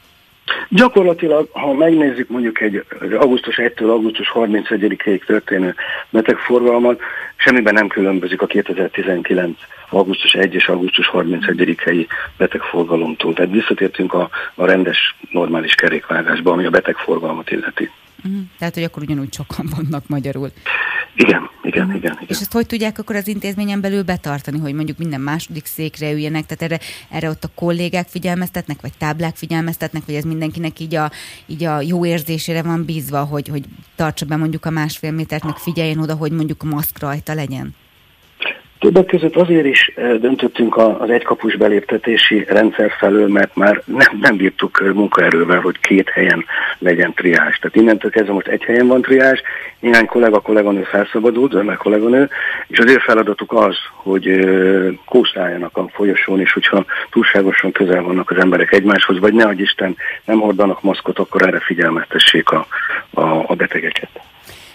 Gyakorlatilag, 0.69 1.49
ha 1.53 1.73
megnézzük 1.73 2.29
mondjuk 2.29 2.61
egy 2.61 2.85
augusztus 3.19 3.55
1-től 3.59 3.89
augusztus 3.89 4.33
31-ig 4.35 5.25
történő 5.25 5.75
betegforgalmat, 6.11 7.01
semmiben 7.37 7.75
nem 7.75 7.89
különbözik 7.89 8.43
a 8.43 8.47
2019 8.47 9.59
augusztus 9.91 10.35
1 10.35 10.55
és 10.55 10.69
augusztus 10.69 11.11
31-i 11.13 12.07
betegforgalomtól. 12.37 13.33
Tehát 13.35 13.51
visszatértünk 13.51 14.15
a, 14.15 14.31
a 14.55 14.67
rendes, 14.67 15.17
normális 15.31 15.75
kerékvágásba, 15.75 16.53
ami 16.53 16.65
a 16.65 16.71
betegforgalmat 16.71 17.51
illeti. 17.51 17.91
Uh-huh. 18.25 18.43
Tehát, 18.59 18.75
hogy 18.75 18.83
akkor 18.83 19.03
ugyanúgy 19.03 19.33
sokan 19.33 19.69
vannak 19.77 20.09
magyarul. 20.09 20.51
Igen, 21.17 21.51
igen, 21.63 21.95
igen, 21.95 21.97
igen. 21.97 22.27
És 22.27 22.41
ezt 22.41 22.53
hogy 22.53 22.67
tudják 22.67 22.99
akkor 22.99 23.17
az 23.17 23.29
intézményen 23.29 23.81
belül 23.81 24.03
betartani, 24.03 24.59
hogy 24.59 24.75
mondjuk 24.75 24.99
minden 24.99 25.21
második 25.21 25.65
székre 25.65 26.13
üljenek, 26.13 26.47
tehát 26.47 26.63
erre, 26.63 26.85
erre 27.11 27.29
ott 27.29 27.45
a 27.45 27.51
kollégák 27.55 28.09
figyelmeztetnek, 28.09 28.81
vagy 28.81 28.93
táblák 28.99 29.37
figyelmeztetnek, 29.37 30.03
vagy 30.07 30.15
ez 30.15 30.25
mindenkinek 30.25 30.81
így 30.81 30.95
a, 30.95 31.11
így 31.47 31.65
a 31.65 31.81
jó 31.81 32.07
érzésére 32.07 32.63
van 32.63 32.85
bízva, 32.85 33.25
hogy, 33.25 33.49
hogy 33.49 33.65
tartsa 33.97 34.27
be 34.27 34.37
mondjuk 34.37 34.65
a 34.65 34.71
másfél 34.71 35.13
métert, 35.13 35.45
meg 35.45 35.57
figyeljen 35.57 35.99
oda, 35.99 36.15
hogy 36.15 36.33
mondjuk 36.33 36.63
a 36.63 36.67
maszk 36.67 36.99
rajta 36.99 37.35
legyen? 37.35 37.75
Többek 38.85 39.07
között 39.07 39.37
azért 39.37 39.67
is 39.67 39.93
eh, 39.95 40.15
döntöttünk 40.15 40.77
az 40.77 41.11
egykapus 41.11 41.57
beléptetési 41.57 42.45
rendszer 42.49 42.91
felől, 42.99 43.29
mert 43.29 43.57
már 43.57 43.83
nem, 43.85 44.19
nem 44.21 44.37
bírtuk 44.37 44.81
eh, 44.83 44.93
munkaerővel, 44.93 45.61
hogy 45.61 45.79
két 45.81 46.09
helyen 46.09 46.45
legyen 46.79 47.13
triás. 47.15 47.59
Tehát 47.59 47.77
innentől 47.77 48.11
kezdve 48.11 48.33
most 48.33 48.47
egy 48.47 48.63
helyen 48.63 48.87
van 48.87 49.03
triás, 49.03 49.43
néhány 49.81 50.07
kollega, 50.07 50.41
kolléganő 50.41 50.83
felszabadult, 50.83 51.63
meg 51.63 51.77
kolléganő, 51.77 52.29
és 52.67 52.79
az 52.79 52.91
ő 52.91 52.97
feladatuk 52.99 53.53
az, 53.53 53.77
hogy 53.93 54.29
eh, 54.29 54.93
kószáljanak 55.05 55.77
a 55.77 55.89
folyosón, 55.93 56.41
és 56.41 56.53
hogyha 56.53 56.85
túlságosan 57.11 57.73
közel 57.73 58.03
vannak 58.03 58.31
az 58.31 58.37
emberek 58.37 58.73
egymáshoz, 58.73 59.19
vagy 59.19 59.33
ne 59.33 59.53
Isten 59.53 59.97
nem 60.25 60.41
hordanak 60.41 60.83
maszkot, 60.83 61.19
akkor 61.19 61.43
erre 61.43 61.59
figyelmeztessék 61.59 62.51
a, 62.51 62.67
a, 63.11 63.45
a 63.47 63.55
betegeket. 63.55 64.34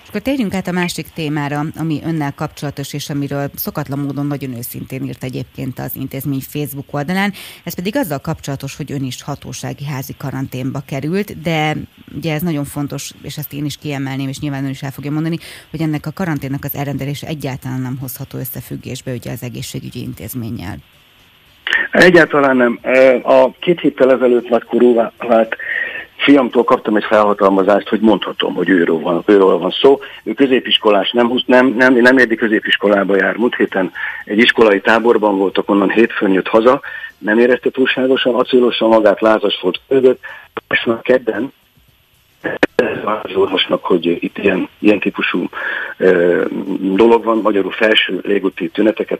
Akkor 0.09 0.21
térjünk 0.21 0.53
át 0.53 0.67
a 0.67 0.71
másik 0.71 1.07
témára, 1.07 1.63
ami 1.75 1.99
önnel 2.05 2.33
kapcsolatos, 2.35 2.93
és 2.93 3.09
amiről 3.09 3.49
szokatlan 3.55 3.99
módon 3.99 4.25
nagyon 4.25 4.55
őszintén 4.57 5.03
írt 5.03 5.23
egyébként 5.23 5.79
az 5.79 5.95
intézmény 5.95 6.39
Facebook 6.39 6.93
oldalán. 6.93 7.33
Ez 7.63 7.75
pedig 7.75 7.95
azzal 7.95 8.19
kapcsolatos, 8.19 8.75
hogy 8.75 8.91
ön 8.91 9.03
is 9.03 9.23
hatósági 9.23 9.85
házi 9.85 10.13
karanténba 10.17 10.81
került, 10.87 11.41
de 11.41 11.75
ugye 12.15 12.33
ez 12.33 12.41
nagyon 12.41 12.65
fontos, 12.65 13.11
és 13.21 13.37
ezt 13.37 13.53
én 13.53 13.65
is 13.65 13.77
kiemelném, 13.77 14.27
és 14.27 14.39
nyilván 14.39 14.63
ön 14.63 14.69
is 14.69 14.81
el 14.81 14.91
fogja 14.91 15.11
mondani, 15.11 15.37
hogy 15.71 15.81
ennek 15.81 16.05
a 16.05 16.11
karanténnak 16.11 16.63
az 16.63 16.75
elrendelése 16.75 17.27
egyáltalán 17.27 17.81
nem 17.81 17.97
hozható 17.99 18.37
összefüggésbe 18.37 19.11
ugye 19.11 19.31
az 19.31 19.43
egészségügyi 19.43 20.01
intézménnyel. 20.01 20.77
Egyáltalán 21.91 22.57
nem. 22.57 22.79
A 23.23 23.51
két 23.59 23.79
héttel 23.79 24.11
ezelőtt 24.11 24.49
nagykorúvá 24.49 25.11
vált 25.17 25.55
fiamtól 26.29 26.63
kaptam 26.63 26.95
egy 26.95 27.03
felhatalmazást, 27.03 27.87
hogy 27.87 27.99
mondhatom, 27.99 28.53
hogy 28.53 28.69
őről 28.69 28.99
van, 28.99 29.23
őről 29.25 29.57
van 29.57 29.71
szó. 29.81 29.99
Ő 30.23 30.33
középiskolás, 30.33 31.11
nem, 31.11 31.31
nem, 31.45 31.67
nem, 31.67 31.93
nem 31.93 32.17
érdi 32.17 32.35
középiskolába 32.35 33.15
jár. 33.15 33.35
Múlt 33.35 33.55
héten 33.55 33.91
egy 34.25 34.37
iskolai 34.37 34.81
táborban 34.81 35.37
voltak, 35.37 35.69
onnan 35.69 35.89
hétfőn 35.89 36.31
jött 36.31 36.47
haza, 36.47 36.81
nem 37.17 37.39
érezte 37.39 37.69
túlságosan, 37.69 38.35
acélosan 38.35 38.89
magát, 38.89 39.21
lázas 39.21 39.59
volt 39.61 39.81
között, 39.87 40.19
és 40.69 40.83
már 40.85 41.01
kedden 41.01 41.51
az 43.03 43.35
orvosnak, 43.35 43.83
hogy 43.83 44.05
itt 44.05 44.37
ilyen, 44.37 44.69
ilyen 44.79 44.99
típusú 44.99 45.49
ö, 45.97 46.45
dolog 46.79 47.23
van, 47.23 47.39
magyarul 47.41 47.71
felső 47.71 48.19
légúti 48.23 48.69
tüneteket 48.69 49.19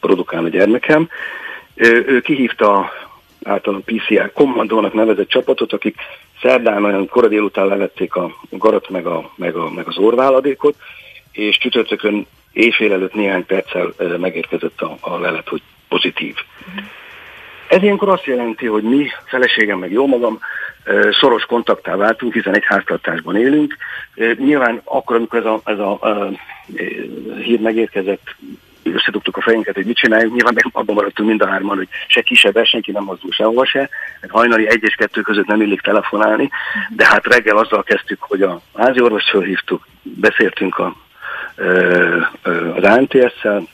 produkál 0.00 0.44
a 0.44 0.48
gyermekem. 0.48 1.08
Ő, 1.74 2.04
ő 2.06 2.20
kihívta 2.20 2.90
általán 3.44 3.84
PCR 3.84 4.32
kommandónak 4.32 4.92
nevezett 4.92 5.28
csapatot, 5.28 5.72
akik 5.72 5.96
szerdán 6.40 6.84
olyan 6.84 7.08
kora 7.08 7.28
délután 7.28 7.66
levették 7.66 8.14
a 8.14 8.30
garat 8.50 8.88
meg, 8.88 9.06
a, 9.06 9.30
meg, 9.36 9.56
a, 9.56 9.70
meg 9.70 9.86
az 9.86 9.98
orváladékot, 9.98 10.76
és 11.32 11.58
csütörtökön 11.58 12.26
éjfél 12.52 12.92
előtt 12.92 13.14
néhány 13.14 13.46
perccel 13.46 13.92
megérkezett 14.18 14.80
a, 14.80 14.96
a 15.00 15.18
lelet, 15.18 15.48
hogy 15.48 15.62
pozitív. 15.88 16.34
Ez 17.68 17.82
ilyenkor 17.82 18.08
azt 18.08 18.24
jelenti, 18.24 18.66
hogy 18.66 18.82
mi, 18.82 19.06
feleségem 19.24 19.78
meg 19.78 19.92
jó 19.92 20.06
magam, 20.06 20.38
szoros 21.20 21.44
kontaktá 21.44 21.96
váltunk, 21.96 22.32
hiszen 22.32 22.54
egy 22.54 22.64
háztartásban 22.64 23.36
élünk. 23.36 23.76
Nyilván 24.36 24.80
akkor, 24.84 25.16
amikor 25.16 25.38
ez 25.38 25.44
a, 25.44 25.60
ez 25.64 25.78
a, 25.78 25.90
a 26.00 26.30
hír 27.42 27.60
megérkezett, 27.60 28.34
összedugtuk 28.82 29.36
a 29.36 29.40
fejünket, 29.40 29.74
hogy 29.74 29.86
mit 29.86 29.96
csináljuk. 29.96 30.34
Nyilván 30.34 30.54
meg 30.54 30.64
abban 30.72 30.94
maradtunk 30.94 31.28
mind 31.28 31.42
a 31.42 31.48
hárman, 31.48 31.76
hogy 31.76 31.88
se 32.06 32.22
kisebb, 32.22 32.64
senki 32.64 32.90
nem 32.90 33.04
mozdul 33.04 33.30
sehova 33.32 33.64
se. 33.64 33.88
Hajnali 34.28 34.68
egy 34.68 34.82
és 34.82 34.94
kettő 34.94 35.20
között 35.20 35.46
nem 35.46 35.60
illik 35.60 35.80
telefonálni, 35.80 36.50
de 36.96 37.06
hát 37.06 37.26
reggel 37.26 37.56
azzal 37.56 37.82
kezdtük, 37.82 38.22
hogy 38.22 38.42
a 38.42 38.60
házi 38.76 39.00
orvos 39.00 39.30
fölhívtuk, 39.30 39.86
beszéltünk 40.02 40.78
a, 40.78 40.96
az 42.74 42.82
ANTS-szel, 42.82 43.68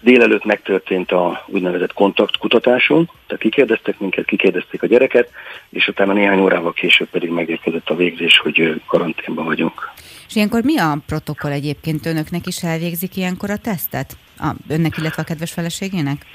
Délelőtt 0.00 0.44
megtörtént 0.44 1.12
a 1.12 1.44
úgynevezett 1.46 1.92
kontaktkutatásunk, 1.92 3.10
tehát 3.26 3.42
kikérdeztek 3.42 3.98
minket, 3.98 4.24
kikérdezték 4.24 4.82
a 4.82 4.86
gyereket, 4.86 5.30
és 5.70 5.88
utána 5.88 6.12
néhány 6.12 6.40
órával 6.40 6.72
később 6.72 7.08
pedig 7.08 7.30
megérkezett 7.30 7.90
a 7.90 7.96
végzés, 7.96 8.38
hogy 8.38 8.82
karanténban 8.86 9.44
vagyunk. 9.44 9.90
És 10.28 10.34
ilyenkor 10.34 10.62
mi 10.62 10.78
a 10.78 10.98
protokoll 11.06 11.50
egyébként? 11.50 12.06
Önöknek 12.06 12.46
is 12.46 12.62
elvégzik 12.62 13.16
ilyenkor 13.16 13.50
a 13.50 13.56
tesztet? 13.56 14.16
A, 14.38 14.50
önnek, 14.68 14.96
illetve 14.96 15.22
a 15.22 15.24
kedves 15.24 15.52
feleségének? 15.52 16.26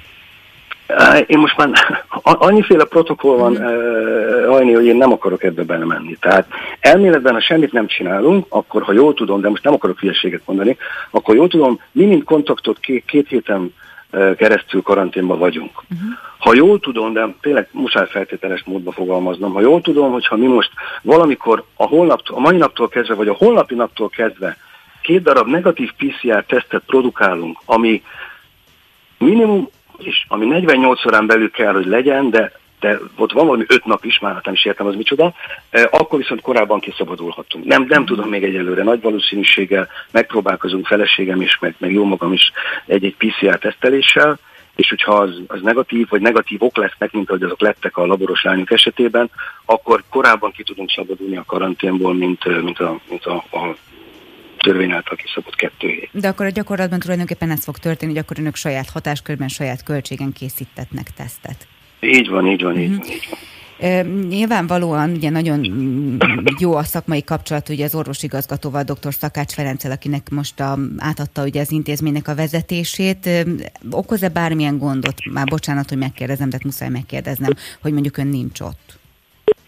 Én 1.27 1.39
most 1.39 1.57
már 1.57 1.69
annyiféle 2.21 2.85
protokoll 2.85 3.37
van, 3.37 3.51
mm. 3.51 4.51
Ajni, 4.51 4.73
hogy 4.73 4.85
én 4.85 4.95
nem 4.95 5.11
akarok 5.11 5.43
ebbe 5.43 5.63
belemenni. 5.63 6.17
Tehát 6.19 6.47
elméletben, 6.79 7.33
ha 7.33 7.41
semmit 7.41 7.71
nem 7.71 7.87
csinálunk, 7.87 8.45
akkor, 8.49 8.83
ha 8.83 8.93
jól 8.93 9.13
tudom, 9.13 9.41
de 9.41 9.49
most 9.49 9.63
nem 9.63 9.73
akarok 9.73 9.99
hülyeséget 9.99 10.41
mondani, 10.45 10.77
akkor 11.11 11.35
jól 11.35 11.47
tudom, 11.47 11.79
mi 11.91 12.05
mint 12.05 12.23
kontaktot 12.23 12.79
két, 12.79 13.05
két 13.05 13.27
héten 13.27 13.73
keresztül 14.37 14.81
karanténban 14.81 15.39
vagyunk. 15.39 15.71
Uh-huh. 15.71 16.09
Ha 16.37 16.53
jól 16.53 16.79
tudom, 16.79 17.13
de 17.13 17.35
tényleg 17.41 17.67
muszáj 17.71 18.07
feltételes 18.09 18.63
módba 18.63 18.91
fogalmaznom, 18.91 19.53
ha 19.53 19.61
jól 19.61 19.81
tudom, 19.81 20.11
hogyha 20.11 20.35
mi 20.35 20.45
most 20.45 20.71
valamikor 21.01 21.63
a, 21.75 21.83
holnaptól, 21.85 22.37
a 22.37 22.39
mai 22.39 22.57
naptól 22.57 22.87
kezdve, 22.87 23.15
vagy 23.15 23.27
a 23.27 23.35
holnapi 23.37 23.75
naptól 23.75 24.09
kezdve 24.09 24.57
két 25.01 25.21
darab 25.21 25.47
negatív 25.47 25.91
PCR 25.97 26.43
tesztet 26.47 26.83
produkálunk, 26.85 27.59
ami 27.65 28.03
minimum 29.17 29.69
is, 29.97 30.25
ami 30.27 30.45
48 30.45 31.05
órán 31.05 31.25
belül 31.25 31.51
kell, 31.51 31.73
hogy 31.73 31.85
legyen, 31.85 32.29
de 32.29 32.51
de 32.83 32.99
ott 33.15 33.31
van 33.31 33.45
valami 33.45 33.65
öt 33.67 33.85
nap 33.85 34.05
is, 34.05 34.19
már 34.19 34.33
hát 34.33 34.45
nem 34.45 34.53
is 34.53 34.65
értem 34.65 34.85
az 34.85 34.95
micsoda, 34.95 35.33
akkor 35.89 36.19
viszont 36.19 36.41
korábban 36.41 36.79
kiszabadulhatunk. 36.79 37.65
Nem, 37.65 37.85
nem 37.87 38.05
tudom 38.05 38.29
még 38.29 38.43
egyelőre, 38.43 38.83
nagy 38.83 39.01
valószínűséggel 39.01 39.87
megpróbálkozunk 40.11 40.87
feleségem 40.87 41.41
is, 41.41 41.59
meg, 41.59 41.75
meg 41.77 41.91
jó 41.91 42.03
magam 42.03 42.33
is 42.33 42.51
egy-egy 42.85 43.15
PCR 43.15 43.57
teszteléssel, 43.57 44.39
és 44.75 44.89
hogyha 44.89 45.13
az, 45.13 45.41
az 45.47 45.61
negatív, 45.61 46.07
vagy 46.09 46.21
negatívok 46.21 46.77
lesznek, 46.77 47.11
mint 47.11 47.29
ahogy 47.29 47.43
azok 47.43 47.61
lettek 47.61 47.97
a 47.97 48.05
laboros 48.05 48.43
lányok 48.43 48.71
esetében, 48.71 49.29
akkor 49.65 50.03
korábban 50.09 50.51
ki 50.51 50.63
tudunk 50.63 50.89
szabadulni 50.89 51.37
a 51.37 51.43
karanténból, 51.47 52.13
mint, 52.13 52.61
mint, 52.63 52.79
a, 52.79 52.99
mint 53.09 53.25
a, 53.25 53.35
a 53.35 53.75
törvény 54.57 54.91
által 54.91 55.15
kiszabott 55.15 55.55
kettő 55.55 55.87
hét. 55.87 56.09
De 56.11 56.27
akkor 56.27 56.45
a 56.45 56.49
gyakorlatban 56.49 56.99
tulajdonképpen 56.99 57.51
ez 57.51 57.63
fog 57.63 57.77
történni, 57.77 58.11
hogy 58.11 58.21
akkor 58.21 58.39
önök 58.39 58.55
saját 58.55 58.89
hatáskörben, 58.89 59.47
saját 59.47 59.83
költségen 59.83 60.31
készítetnek 60.31 61.11
tesztet. 61.11 61.67
Így 62.03 62.29
van, 62.29 62.47
így 62.47 62.63
van, 62.63 62.79
így 62.79 62.89
van. 62.89 63.05
Így 63.09 63.27
van. 63.29 63.39
Nyilvánvalóan 64.27 65.11
ugye 65.11 65.29
nagyon 65.29 65.67
jó 66.59 66.75
a 66.75 66.83
szakmai 66.83 67.23
kapcsolat 67.23 67.69
ugye 67.69 67.85
az 67.85 67.95
orvosigazgatóval, 67.95 68.83
dr. 68.83 69.13
Szakács 69.13 69.53
Ferenccel, 69.53 69.91
akinek 69.91 70.29
most 70.29 70.59
a, 70.59 70.77
átadta 70.97 71.43
ugye 71.43 71.61
az 71.61 71.71
intézménynek 71.71 72.27
a 72.27 72.35
vezetését. 72.35 73.29
Okoz-e 73.91 74.29
bármilyen 74.29 74.77
gondot? 74.77 75.15
Már 75.31 75.45
bocsánat, 75.45 75.89
hogy 75.89 75.97
megkérdezem, 75.97 76.49
de 76.49 76.57
muszáj 76.63 76.89
megkérdeznem, 76.89 77.51
hogy 77.81 77.93
mondjuk 77.93 78.17
ön 78.17 78.27
nincs 78.27 78.59
ott. 78.59 78.97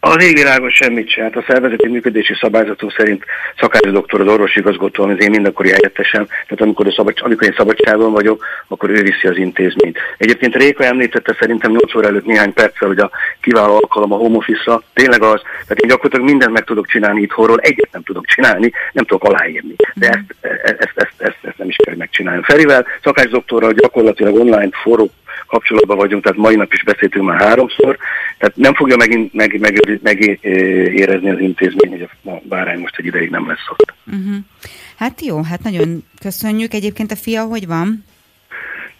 Az 0.07 0.23
égvilágon 0.23 0.69
semmit 0.69 1.09
sem. 1.09 1.23
Hát 1.23 1.35
a 1.35 1.43
szervezeti 1.47 1.87
működési 1.87 2.33
szabályzatunk 2.41 2.93
szerint 2.97 3.23
szakács 3.59 3.91
doktor 3.91 4.21
az 4.21 4.27
orvosi 4.27 4.59
igazgató, 4.59 5.03
az 5.03 5.21
én 5.21 5.29
mindenkori 5.29 5.69
helyettesem, 5.69 6.25
tehát 6.25 6.61
amikor, 6.61 6.93
szabad, 6.95 7.13
amikor 7.21 7.47
én 7.47 7.53
szabadságon 7.57 8.11
vagyok, 8.11 8.45
akkor 8.67 8.89
ő 8.89 9.01
viszi 9.01 9.27
az 9.27 9.37
intézményt. 9.37 9.97
Egyébként 10.17 10.55
Réka 10.55 10.83
említette 10.83 11.35
szerintem 11.39 11.71
8 11.71 11.95
óra 11.95 12.07
előtt 12.07 12.25
néhány 12.25 12.53
perccel, 12.53 12.87
hogy 12.87 12.99
a 12.99 13.11
kiváló 13.41 13.73
alkalom 13.73 14.13
a 14.13 14.15
home 14.15 14.37
office 14.37 14.81
Tényleg 14.93 15.21
az, 15.21 15.41
tehát 15.41 15.79
én 15.81 15.89
gyakorlatilag 15.89 16.25
mindent 16.25 16.51
meg 16.51 16.63
tudok 16.63 16.87
csinálni 16.87 17.21
itthonról, 17.21 17.59
egyet 17.59 17.91
nem 17.91 18.03
tudok 18.03 18.25
csinálni, 18.25 18.71
nem 18.91 19.05
tudok 19.05 19.23
aláírni. 19.23 19.75
De 19.93 20.07
ezt, 20.07 20.35
ezt, 20.41 20.79
ezt, 20.79 20.93
ezt, 20.95 21.13
ezt, 21.17 21.37
ezt 21.41 21.57
nem 21.57 21.67
is 21.67 21.75
kell 21.83 21.95
megcsinálni. 21.95 22.41
Ferivel, 22.43 22.85
szakács 23.03 23.29
doktorral 23.29 23.71
gyakorlatilag 23.71 24.35
online 24.35 24.69
forró 24.71 25.11
kapcsolatban 25.55 25.97
vagyunk, 25.97 26.23
tehát 26.23 26.37
mai 26.37 26.55
nap 26.55 26.73
is 26.73 26.83
beszéltünk 26.83 27.25
már 27.25 27.41
háromszor, 27.41 27.97
tehát 28.37 28.55
nem 28.55 28.73
fogja 28.73 28.95
megint 28.95 29.33
meg, 29.33 29.59
meg, 29.59 29.99
meg, 30.03 30.39
az 31.33 31.39
intézmény, 31.39 31.89
hogy 31.89 32.09
a 32.25 32.31
bárány 32.43 32.79
most 32.79 32.97
egy 32.97 33.05
ideig 33.05 33.29
nem 33.29 33.47
lesz 33.47 33.69
ott. 33.69 33.93
Uh-huh. 34.05 34.35
Hát 34.97 35.21
jó, 35.21 35.41
hát 35.41 35.63
nagyon 35.63 36.03
köszönjük. 36.21 36.73
Egyébként 36.73 37.11
a 37.11 37.15
fia 37.15 37.43
hogy 37.43 37.67
van? 37.67 38.05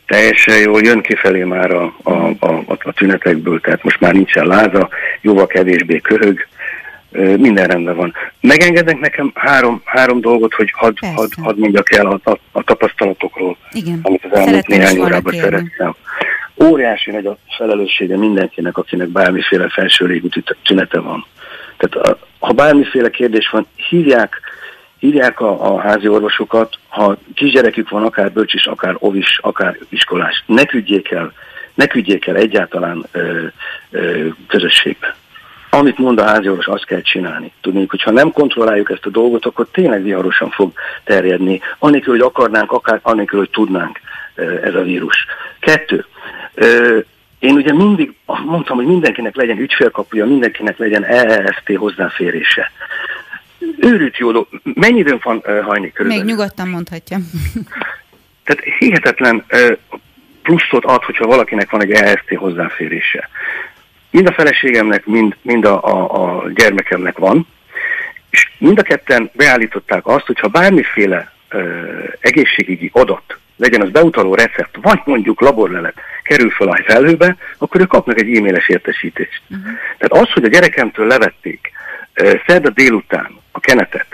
Teljesen 0.05 0.57
jó, 0.57 0.79
jön 0.79 1.01
kifelé 1.01 1.43
már 1.43 1.71
a, 1.71 1.95
a, 2.03 2.11
a, 2.39 2.63
a 2.67 2.93
tünetekből, 2.93 3.59
tehát 3.59 3.83
most 3.83 3.99
már 3.99 4.13
nincsen 4.13 4.45
láza, 4.45 4.89
jóval 5.21 5.47
kevésbé 5.47 5.99
köhög, 5.99 6.47
minden 7.37 7.67
rendben 7.67 7.95
van. 7.95 8.13
Megengednek 8.41 8.99
nekem 8.99 9.31
három, 9.33 9.81
három 9.85 10.21
dolgot, 10.21 10.53
hogy 10.53 10.71
hadd 10.75 10.97
had, 11.15 11.29
had 11.41 11.57
mondjak 11.57 11.91
el 11.91 12.05
a, 12.05 12.19
a, 12.23 12.37
a 12.51 12.63
tapasztalatokról, 12.63 13.57
Igen. 13.71 13.99
amit 14.01 14.25
az 14.29 14.37
elmúlt 14.37 14.67
néhány 14.67 14.99
órában 14.99 15.33
szerettem. 15.33 15.95
Óriási 16.63 17.11
nagy 17.11 17.25
a 17.25 17.37
felelőssége 17.57 18.17
mindenkinek, 18.17 18.77
akinek 18.77 19.07
bármiféle 19.07 19.69
felső 19.69 20.05
légúti 20.05 20.43
tünete 20.63 20.99
van. 20.99 21.25
Tehát 21.77 22.17
ha 22.39 22.53
bármiféle 22.53 23.09
kérdés 23.09 23.49
van, 23.49 23.67
hívják 23.89 24.41
hívják 24.99 25.39
a, 25.39 25.73
a 25.73 25.79
házi 25.79 26.07
orvosokat, 26.07 26.77
ha 26.87 27.17
kisgyerekük 27.33 27.89
van, 27.89 28.03
akár 28.03 28.31
bölcsis, 28.31 28.65
akár 28.65 28.95
ovis, 28.99 29.39
akár 29.41 29.77
iskolás, 29.89 30.43
ne 30.45 30.65
küldjék 30.65 31.11
el, 31.11 31.33
ne 31.73 31.87
küldjék 31.87 32.27
el 32.27 32.35
egyáltalán 32.35 33.05
ö, 33.11 33.45
ö, 33.91 34.27
közösségbe. 34.47 35.15
Amit 35.69 35.97
mond 35.97 36.19
a 36.19 36.23
házi 36.23 36.49
orvos, 36.49 36.67
azt 36.67 36.85
kell 36.85 37.01
csinálni. 37.01 37.51
Tudni, 37.61 37.85
hogy 37.89 38.01
ha 38.01 38.11
nem 38.11 38.31
kontrolláljuk 38.31 38.91
ezt 38.91 39.05
a 39.05 39.09
dolgot, 39.09 39.45
akkor 39.45 39.67
tényleg 39.71 40.03
viharosan 40.03 40.49
fog 40.49 40.71
terjedni, 41.03 41.61
anélkül, 41.79 42.13
hogy 42.13 42.25
akarnánk, 42.25 42.71
akár 42.71 42.99
anélkül, 43.03 43.39
hogy 43.39 43.49
tudnánk 43.49 43.99
ez 44.63 44.73
a 44.73 44.81
vírus. 44.81 45.25
Kettő. 45.59 46.05
Én 47.39 47.55
ugye 47.55 47.73
mindig 47.73 48.13
mondtam, 48.45 48.75
hogy 48.75 48.85
mindenkinek 48.85 49.35
legyen 49.35 49.57
ügyfélkapuja, 49.57 50.25
mindenkinek 50.25 50.77
legyen 50.77 51.05
EEST 51.05 51.75
hozzáférése. 51.75 52.71
Őrült 53.79 54.17
jó 54.17 54.31
dolog. 54.31 54.47
Mennyi 54.63 54.99
időn 54.99 55.19
van 55.23 55.41
hajni 55.43 55.91
körülbelül? 55.91 56.23
Még 56.23 56.33
nyugodtan 56.33 56.67
mondhatja. 56.67 57.17
Tehát 58.45 58.63
hihetetlen 58.79 59.45
pluszot 60.41 60.85
ad, 60.85 61.03
hogyha 61.03 61.27
valakinek 61.27 61.69
van 61.69 61.81
egy 61.81 61.91
EST 61.91 62.35
hozzáférése. 62.35 63.29
Mind 64.11 64.27
a 64.27 64.33
feleségemnek, 64.33 65.05
mind, 65.05 65.35
mind 65.41 65.65
a, 65.65 65.83
a, 65.83 66.23
a 66.23 66.49
gyermekemnek 66.49 67.17
van, 67.17 67.47
és 68.29 68.49
mind 68.57 68.79
a 68.79 68.81
ketten 68.81 69.31
beállították 69.33 70.07
azt, 70.07 70.25
hogyha 70.25 70.47
bármiféle 70.47 71.31
uh, 71.53 72.13
egészségügyi 72.19 72.89
adat, 72.93 73.37
legyen 73.57 73.81
az 73.81 73.89
beutaló 73.89 74.35
recept, 74.35 74.77
vagy 74.81 74.99
mondjuk 75.05 75.41
laborlelet 75.41 75.95
kerül 76.23 76.49
fel 76.49 76.67
a 76.67 76.81
felhőbe, 76.85 77.35
akkor 77.57 77.81
ők 77.81 77.87
kapnak 77.87 78.19
egy 78.19 78.37
e-mailes 78.37 78.69
értesítést. 78.69 79.41
Uh-huh. 79.49 79.73
Tehát 79.97 80.25
az, 80.25 80.33
hogy 80.33 80.43
a 80.43 80.47
gyerekemtől 80.47 81.07
levették 81.07 81.71
szerda 82.47 82.69
délután 82.69 83.39
a 83.51 83.59
kenetet, 83.59 84.07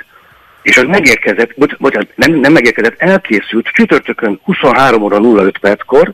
és 0.62 0.78
az 0.78 0.84
megérkezett, 0.84 1.54
bocs, 1.56 1.78
bocsánat, 1.78 2.10
nem, 2.16 2.32
nem 2.32 2.52
megérkezett, 2.52 3.02
elkészült 3.02 3.68
csütörtökön 3.68 4.40
23 4.44 5.02
óra 5.02 5.18
05 5.18 5.58
perckor, 5.58 6.14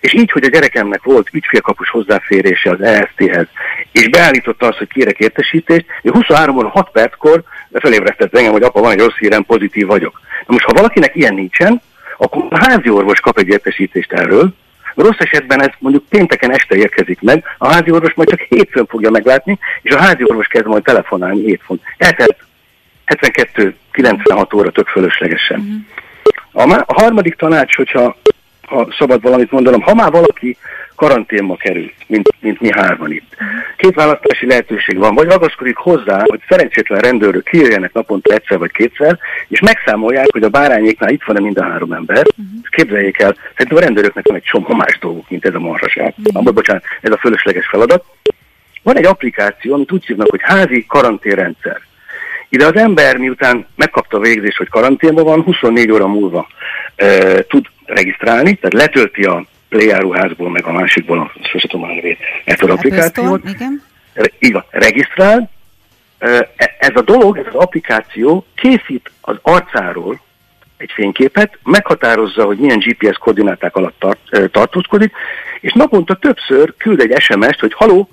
és 0.00 0.14
így, 0.14 0.30
hogy 0.30 0.44
a 0.44 0.48
gyerekemnek 0.48 1.02
volt 1.02 1.28
ügyfélkapus 1.32 1.90
hozzáférése 1.90 2.70
az 2.70 2.80
EST-hez, 2.80 3.46
és 3.92 4.08
beállította 4.08 4.66
azt, 4.66 4.78
hogy 4.78 4.88
kérek 4.88 5.18
értesítést, 5.18 5.84
és 6.02 6.10
23 6.10 6.56
óra 6.56 6.68
6 6.68 6.90
perckor 6.90 7.42
felébresztett 7.72 8.36
engem, 8.36 8.52
hogy 8.52 8.62
apa, 8.62 8.80
van 8.80 8.92
egy 8.92 8.98
rossz 8.98 9.16
hírem, 9.18 9.44
pozitív 9.44 9.86
vagyok. 9.86 10.20
Na 10.46 10.52
most, 10.52 10.64
ha 10.64 10.72
valakinek 10.72 11.14
ilyen 11.14 11.34
nincsen, 11.34 11.82
akkor 12.16 12.46
a 12.50 12.66
házi 12.66 12.88
orvos 12.88 13.20
kap 13.20 13.38
egy 13.38 13.48
értesítést 13.48 14.12
erről, 14.12 14.54
Rossz 14.94 15.18
esetben 15.18 15.62
ez 15.62 15.70
mondjuk 15.78 16.04
pénteken 16.08 16.52
este 16.52 16.76
érkezik 16.76 17.20
meg, 17.20 17.44
a 17.58 17.72
házi 17.72 17.90
orvos 17.90 18.14
majd 18.14 18.28
csak 18.28 18.40
hétfőn 18.40 18.86
fogja 18.86 19.10
meglátni, 19.10 19.58
és 19.82 19.94
a 19.94 20.00
házi 20.00 20.22
orvos 20.24 20.46
kezd 20.46 20.66
majd 20.66 20.82
telefonálni 20.82 21.44
hétfőn. 21.44 21.80
Eltelt 21.96 22.36
72-96 23.06 24.54
óra 24.54 24.70
tök 24.70 24.88
fölöslegesen. 24.88 25.86
Uh-huh. 26.52 26.72
A, 26.72 26.84
a 26.86 27.02
harmadik 27.02 27.34
tanács, 27.34 27.76
hogyha 27.76 28.16
ha 28.66 28.88
szabad 28.98 29.22
valamit 29.22 29.50
mondanom, 29.50 29.80
ha 29.80 29.94
már 29.94 30.10
valaki 30.10 30.56
karanténba 30.96 31.56
kerül, 31.56 31.92
mint, 32.06 32.28
mint 32.40 32.60
mi 32.60 32.70
hárman 32.70 33.12
itt. 33.12 33.36
Két 33.76 33.94
választási 33.94 34.46
lehetőség 34.46 34.98
van, 34.98 35.14
vagy 35.14 35.28
ragaszkodik 35.28 35.76
hozzá, 35.76 36.22
hogy 36.26 36.40
szerencsétlen 36.48 37.00
rendőrök 37.00 37.44
kijöjjenek 37.44 37.92
naponta 37.92 38.34
egyszer 38.34 38.58
vagy 38.58 38.70
kétszer, 38.70 39.18
és 39.48 39.60
megszámolják, 39.60 40.26
hogy 40.32 40.42
a 40.42 40.48
bárányéknál 40.48 41.10
itt 41.10 41.24
van-e 41.24 41.40
mind 41.40 41.58
a 41.58 41.64
három 41.64 41.92
ember. 41.92 42.26
Uh-huh. 42.26 42.46
Képzeljék 42.70 43.18
el, 43.18 43.36
szerintem 43.50 43.76
a 43.76 43.80
rendőröknek 43.80 44.26
van 44.26 44.36
egy 44.36 44.42
csomó 44.42 44.74
más 44.74 44.98
dolguk, 44.98 45.30
mint 45.30 45.44
ez 45.44 45.54
a 45.54 45.58
marhaság. 45.58 46.14
Uh-huh. 46.18 46.36
Abba, 46.36 46.52
bocsánat, 46.52 46.84
ez 47.00 47.12
a 47.12 47.18
fölösleges 47.18 47.66
feladat. 47.66 48.04
Van 48.82 48.96
egy 48.96 49.04
applikáció, 49.04 49.74
amit 49.74 49.92
úgy 49.92 50.06
hívnak, 50.06 50.30
hogy 50.30 50.40
házi 50.42 50.84
karanténrendszer. 50.88 51.80
Ide 52.48 52.66
az 52.66 52.76
ember, 52.76 53.16
miután 53.16 53.66
megkapta 53.76 54.16
a 54.16 54.20
végzést, 54.20 54.56
hogy 54.56 54.68
karanténban 54.68 55.24
van, 55.24 55.42
24 55.42 55.90
óra 55.90 56.06
múlva 56.06 56.48
e, 56.96 57.42
tud 57.42 57.66
regisztrálni, 57.84 58.54
tehát 58.54 58.86
letölti 58.86 59.24
a 59.24 59.44
Playáruházból, 59.68 60.50
meg 60.50 60.64
a 60.64 60.72
másikból, 60.72 61.32
sosem 61.42 61.70
tudom 61.70 61.90
a 61.90 61.94
nevét, 61.94 62.18
ezt 62.44 62.62
az 62.62 62.68
applikációt. 62.68 63.48
Igen. 63.48 63.82
Van, 64.52 64.64
regisztrál. 64.70 65.50
Ez 66.78 66.90
a 66.94 67.02
dolog, 67.02 67.38
ez 67.38 67.46
az 67.46 67.54
applikáció 67.54 68.46
készít 68.54 69.10
az 69.20 69.36
arcáról 69.42 70.20
egy 70.76 70.90
fényképet, 70.94 71.58
meghatározza, 71.62 72.44
hogy 72.44 72.58
milyen 72.58 72.78
GPS 72.78 73.16
koordináták 73.16 73.76
alatt 73.76 73.98
tart, 73.98 74.50
tartózkodik, 74.50 75.12
és 75.60 75.72
naponta 75.72 76.14
többször 76.14 76.74
küld 76.76 77.00
egy 77.00 77.20
SMS-t, 77.20 77.60
hogy 77.60 77.72
haló, 77.72 78.10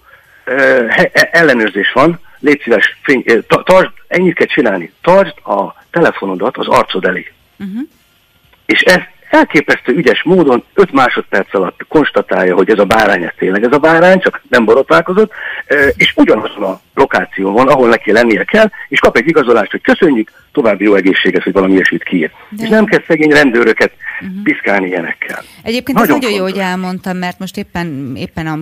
ellenőrzés 1.31 1.91
van, 1.91 2.19
légy 2.39 2.61
szíves, 2.61 2.97
fény, 3.01 3.23
tartsd, 3.47 3.91
ennyit 4.07 4.35
kell 4.35 4.47
csinálni, 4.47 4.91
tartsd 5.01 5.45
a 5.45 5.75
telefonodat 5.91 6.57
az 6.57 6.67
arcod 6.67 7.05
elé. 7.05 7.31
Uh-huh. 7.59 7.87
És 8.65 8.81
ez 8.81 9.01
elképesztő 9.33 9.93
ügyes 9.93 10.23
módon 10.23 10.63
5 10.73 10.91
másodperc 10.91 11.53
alatt 11.53 11.85
konstatálja, 11.87 12.55
hogy 12.55 12.69
ez 12.69 12.79
a 12.79 12.85
bárány, 12.85 13.23
ez 13.23 13.33
tényleg 13.37 13.63
ez 13.63 13.71
a 13.71 13.77
bárány, 13.77 14.19
csak 14.19 14.41
nem 14.49 14.65
borotválkozott, 14.65 15.31
és 15.95 16.13
ugyanazon 16.15 16.63
a 16.63 16.79
lokáción 16.93 17.53
van, 17.53 17.67
ahol 17.67 17.89
neki 17.89 18.11
lennie 18.11 18.43
kell, 18.43 18.69
és 18.87 18.99
kap 18.99 19.17
egy 19.17 19.27
igazolást, 19.27 19.71
hogy 19.71 19.81
köszönjük, 19.81 20.31
további 20.53 20.83
jó 20.83 20.95
egészséget, 20.95 21.43
hogy 21.43 21.53
valami 21.53 21.73
ilyesmit 21.73 22.03
kiír. 22.03 22.31
De... 22.49 22.63
És 22.63 22.69
nem 22.69 22.85
kell 22.85 23.03
szegény 23.07 23.31
rendőröket 23.31 23.91
uh-huh. 24.21 24.43
piszkálni 24.43 24.87
ilyenekkel. 24.87 25.43
Egyébként 25.63 25.97
nagyon, 25.97 26.15
ez 26.15 26.21
nagyon 26.21 26.37
jó, 26.37 26.43
hogy 26.43 26.57
elmondtam, 26.57 27.17
mert 27.17 27.39
most 27.39 27.57
éppen, 27.57 28.13
éppen 28.15 28.47
a, 28.47 28.57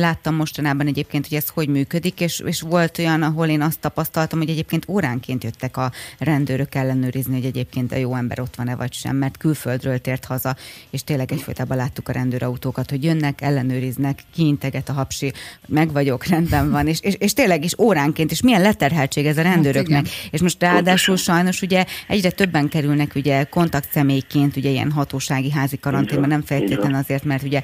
láttam 0.00 0.34
mostanában 0.34 0.86
egyébként, 0.86 1.26
hogy 1.28 1.36
ez 1.36 1.48
hogy 1.48 1.68
működik, 1.68 2.20
és, 2.20 2.42
és 2.46 2.60
volt 2.60 2.98
olyan, 2.98 3.22
ahol 3.22 3.46
én 3.46 3.60
azt 3.60 3.80
tapasztaltam, 3.80 4.38
hogy 4.38 4.50
egyébként 4.50 4.84
óránként 4.88 5.44
jöttek 5.44 5.76
a 5.76 5.90
rendőrök 6.18 6.74
ellenőrizni, 6.74 7.34
hogy 7.34 7.44
egyébként 7.44 7.92
a 7.92 7.96
jó 7.96 8.14
ember 8.14 8.40
ott 8.40 8.54
van-e 8.56 8.76
vagy 8.76 8.92
sem, 8.92 9.16
mert 9.16 9.36
külföldről 9.36 9.98
tért 9.98 10.24
haza, 10.24 10.56
és 10.90 11.04
tényleg 11.04 11.32
egyfolytában 11.32 11.76
láttuk 11.76 12.08
a 12.08 12.12
rendőrautókat, 12.12 12.90
hogy 12.90 13.04
jönnek, 13.04 13.40
ellenőriznek, 13.40 14.18
kiinteget 14.34 14.88
a 14.88 14.92
hapsi, 14.92 15.32
meg 15.66 15.92
vagyok, 15.92 16.26
rendben 16.26 16.70
van, 16.70 16.86
és, 16.86 16.98
és, 17.00 17.14
és 17.18 17.32
tényleg 17.32 17.64
is 17.64 17.78
óránként, 17.78 18.30
és 18.30 18.42
milyen 18.42 18.60
leterheltség 18.60 19.26
ez 19.26 19.38
a 19.38 19.42
hát 19.42 19.52
rendőröknek. 19.52 20.06
Hát 20.06 20.28
és 20.30 20.40
most 20.40 20.62
ráadásul 20.62 21.16
sajnos 21.28 21.62
ugye 21.62 21.84
egyre 22.06 22.30
többen 22.30 22.68
kerülnek 22.68 23.14
ugye 23.14 23.44
kontaktszemélyként 23.44 24.56
ugye 24.56 24.70
ilyen 24.70 24.90
hatósági 24.90 25.50
házi 25.50 25.78
karanténban, 25.78 26.28
nem 26.28 26.42
feltétlenül 26.42 26.98
azért, 26.98 27.24
mert 27.24 27.42
ugye 27.42 27.60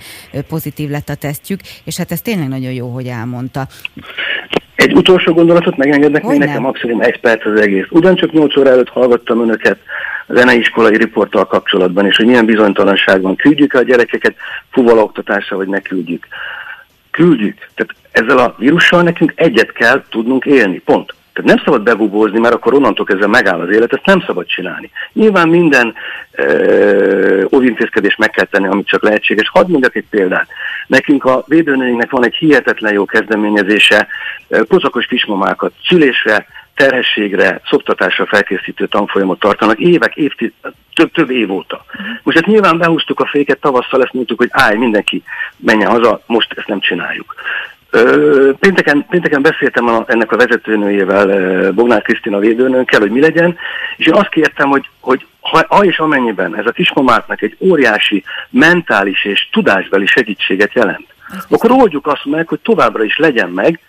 pozitív 0.49 0.91
lett 0.91 1.09
a 1.09 1.15
tesztjük, 1.15 1.61
és 1.85 1.97
hát 1.97 2.13
ez 2.13 2.21
tényleg 2.21 2.49
nagyon 2.49 2.73
jó, 2.73 2.89
hogy 2.89 3.07
elmondta. 3.07 3.67
Egy 4.75 4.93
utolsó 4.93 5.33
gondolatot 5.33 5.77
megengednek 5.77 6.23
még 6.23 6.39
nekem, 6.39 6.63
maximum 6.63 7.01
egy 7.01 7.21
perc 7.21 7.47
az 7.47 7.61
egész. 7.61 7.87
Ugyancsak 7.91 8.33
8 8.33 8.57
óra 8.57 8.71
előtt 8.71 8.89
hallgattam 8.89 9.41
önöket 9.41 9.79
a 10.27 10.35
zeneiskolai 10.35 10.97
riporttal 10.97 11.47
kapcsolatban, 11.47 12.07
és 12.07 12.17
hogy 12.17 12.27
milyen 12.27 12.47
bizonytalanság 12.47 13.21
van. 13.21 13.37
Küldjük 13.37 13.73
a 13.73 13.83
gyerekeket 13.83 14.35
fuvaloktatásra, 14.71 15.57
vagy 15.57 15.69
ne 15.69 15.81
küldjük. 15.81 16.27
Küldjük. 17.11 17.69
Tehát 17.75 17.95
ezzel 18.11 18.39
a 18.39 18.55
vírussal 18.59 19.03
nekünk 19.03 19.33
egyet 19.37 19.73
kell 19.73 20.05
tudnunk 20.11 20.45
élni. 20.45 20.79
Pont. 20.79 21.15
Tehát 21.35 21.55
nem 21.55 21.65
szabad 21.65 21.83
bebubózni, 21.83 22.39
mert 22.39 22.55
akkor 22.55 22.75
onnantól 22.75 23.05
kezdve 23.05 23.27
megáll 23.27 23.61
az 23.61 23.71
élet, 23.71 23.93
ezt 23.93 24.07
nem 24.07 24.23
szabad 24.27 24.47
csinálni. 24.47 24.91
Nyilván 25.13 25.49
minden 25.49 25.95
ö, 26.33 27.45
óvintézkedést 27.55 28.19
meg 28.19 28.31
kell 28.31 28.45
tenni, 28.45 28.67
amit 28.67 28.87
csak 28.87 29.03
lehetséges. 29.03 29.49
Hadd 29.49 29.71
mondjak 29.71 29.97
egy 29.97 30.07
példát. 30.11 30.47
Nekünk 30.87 31.25
a 31.25 31.45
védőnőinknek 31.47 32.11
van 32.11 32.25
egy 32.25 32.35
hihetetlen 32.35 32.93
jó 32.93 33.05
kezdeményezése, 33.05 34.07
kozakos 34.69 35.07
kismamákat 35.07 35.73
szülésre, 35.89 36.47
terhességre, 36.75 37.61
szoktatásra 37.65 38.27
felkészítő 38.27 38.87
tanfolyamot 38.87 39.39
tartanak 39.39 39.79
évek, 39.79 40.17
évtized, 40.17 40.73
több, 40.95 41.13
több 41.13 41.31
év 41.31 41.53
óta. 41.53 41.85
Most 42.23 42.37
hát 42.37 42.47
nyilván 42.47 42.79
behúztuk 42.79 43.21
a 43.21 43.27
féket, 43.27 43.61
tavasszal 43.61 44.03
ezt 44.03 44.13
mondtuk, 44.13 44.39
hogy 44.39 44.49
állj, 44.53 44.77
mindenki 44.77 45.23
menjen 45.57 45.91
haza, 45.91 46.23
most 46.27 46.53
ezt 46.57 46.67
nem 46.67 46.81
csináljuk. 46.81 47.35
Pénteken, 48.61 49.07
pénteken 49.09 49.43
beszéltem 49.43 49.89
a, 49.89 50.05
ennek 50.07 50.33
a 50.33 50.37
vezetőnőjével, 50.37 51.73
Bognár 51.73 52.03
Krisztina 52.03 52.39
védőnőnkkel, 52.39 53.01
hogy 53.01 53.11
mi 53.11 53.21
legyen, 53.21 53.57
és 53.97 54.07
én 54.07 54.15
azt 54.15 54.29
kértem, 54.29 54.69
hogy, 54.69 54.89
hogy 55.01 55.27
ha, 55.41 55.65
ha 55.69 55.85
és 55.85 55.99
amennyiben 55.99 56.57
ez 56.57 56.67
a 56.67 56.73
kismamáknak 56.73 57.43
egy 57.43 57.57
óriási 57.59 58.25
mentális 58.51 59.25
és 59.25 59.49
tudásbeli 59.53 60.07
segítséget 60.07 60.73
jelent, 60.73 61.07
akkor 61.49 61.71
oldjuk 61.71 62.07
azt 62.07 62.25
meg, 62.25 62.49
hogy 62.49 62.61
továbbra 62.61 63.05
is 63.05 63.17
legyen 63.17 63.51
meg 63.51 63.81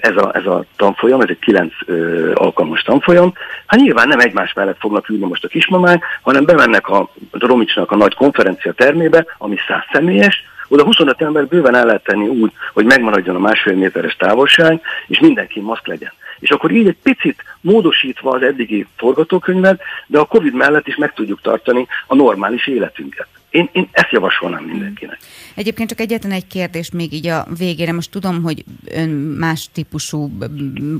ez 0.00 0.16
a, 0.16 0.30
ez 0.34 0.46
a 0.46 0.64
tanfolyam, 0.76 1.20
ez 1.20 1.28
egy 1.28 1.38
kilenc 1.38 1.72
ö, 1.86 2.30
alkalmas 2.34 2.82
tanfolyam. 2.82 3.32
Hát 3.66 3.80
nyilván 3.80 4.08
nem 4.08 4.18
egymás 4.18 4.52
mellett 4.52 4.78
fognak 4.80 5.08
ülni 5.08 5.24
most 5.24 5.44
a 5.44 5.48
kismamák, 5.48 6.04
hanem 6.22 6.44
bemennek 6.44 6.88
a, 6.88 7.00
a 7.30 7.46
Romicsnak 7.46 7.90
a 7.90 7.96
nagy 7.96 8.14
konferencia 8.14 8.72
termébe, 8.72 9.26
ami 9.38 9.56
száz 9.68 9.82
személyes, 9.92 10.44
oda 10.68 10.84
25 10.84 11.22
ember 11.22 11.46
bőven 11.46 11.74
el 11.74 11.86
lehet 11.86 12.04
tenni 12.04 12.28
úgy, 12.28 12.52
hogy 12.72 12.84
megmaradjon 12.84 13.36
a 13.36 13.38
másfél 13.38 13.74
méteres 13.74 14.16
távolság, 14.16 14.80
és 15.06 15.18
mindenki 15.18 15.60
maszk 15.60 15.86
legyen. 15.86 16.12
És 16.38 16.50
akkor 16.50 16.70
így 16.70 16.86
egy 16.86 16.96
picit 17.02 17.44
módosítva 17.60 18.30
az 18.30 18.42
eddigi 18.42 18.86
forgatókönyvet, 18.96 19.80
de 20.06 20.18
a 20.18 20.24
Covid 20.24 20.54
mellett 20.54 20.86
is 20.86 20.96
meg 20.96 21.12
tudjuk 21.12 21.40
tartani 21.40 21.86
a 22.06 22.14
normális 22.14 22.66
életünket. 22.66 23.26
Én, 23.50 23.68
én 23.72 23.88
ezt 23.90 24.10
javasolnám 24.10 24.64
mindenkinek. 24.64 25.18
Egyébként 25.54 25.88
csak 25.88 26.00
egyetlen 26.00 26.32
egy 26.32 26.46
kérdés 26.46 26.90
még 26.90 27.12
így 27.12 27.26
a 27.26 27.46
végére. 27.58 27.92
Most 27.92 28.10
tudom, 28.10 28.42
hogy 28.42 28.64
ön 28.94 29.08
más 29.38 29.68
típusú 29.72 30.30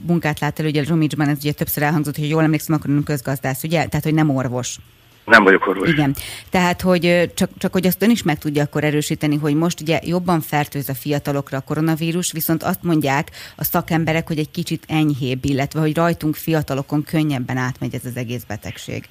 munkát 0.06 0.40
lát 0.40 0.60
el, 0.60 0.66
ugye 0.66 0.84
Romicsban 0.88 1.28
ez 1.28 1.38
ugye 1.40 1.52
többször 1.52 1.82
elhangzott, 1.82 2.16
hogy 2.16 2.28
jól 2.28 2.42
emlékszem, 2.42 2.74
akkor 2.74 2.90
ön 2.90 3.02
közgazdász, 3.02 3.62
ugye? 3.62 3.86
Tehát, 3.86 4.04
hogy 4.04 4.14
nem 4.14 4.36
orvos. 4.36 4.76
Nem 5.28 5.44
vagyok 5.44 5.66
orvos. 5.66 5.88
Igen. 5.88 6.14
Tehát, 6.50 6.80
hogy 6.80 7.30
csak, 7.34 7.50
csak 7.58 7.72
hogy 7.72 7.86
azt 7.86 8.02
ön 8.02 8.10
is 8.10 8.22
meg 8.22 8.38
tudja 8.38 8.62
akkor 8.62 8.84
erősíteni, 8.84 9.36
hogy 9.36 9.54
most 9.54 9.80
ugye 9.80 10.00
jobban 10.04 10.40
fertőz 10.40 10.88
a 10.88 10.94
fiatalokra 10.94 11.58
a 11.58 11.60
koronavírus, 11.60 12.32
viszont 12.32 12.62
azt 12.62 12.82
mondják 12.82 13.30
a 13.56 13.64
szakemberek, 13.64 14.26
hogy 14.26 14.38
egy 14.38 14.50
kicsit 14.50 14.84
enyhébb, 14.86 15.44
illetve 15.44 15.80
hogy 15.80 15.96
rajtunk 15.96 16.36
fiatalokon 16.36 17.04
könnyebben 17.04 17.56
átmegy 17.56 17.94
ez 17.94 18.04
az 18.04 18.16
egész 18.16 18.42
betegség. 18.42 19.08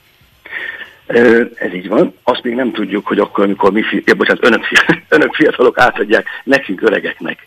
Ez 1.55 1.73
így 1.73 1.87
van. 1.87 2.13
Azt 2.23 2.43
még 2.43 2.53
nem 2.53 2.71
tudjuk, 2.71 3.07
hogy 3.07 3.19
akkor, 3.19 3.43
amikor 3.43 3.71
mi, 3.71 3.81
fi, 3.81 4.03
ja, 4.05 4.15
bocsánat, 4.15 4.45
önök, 4.45 4.61
önök 5.09 5.33
fiatalok 5.33 5.79
átadják 5.79 6.27
nekünk 6.43 6.81
öregeknek 6.81 7.39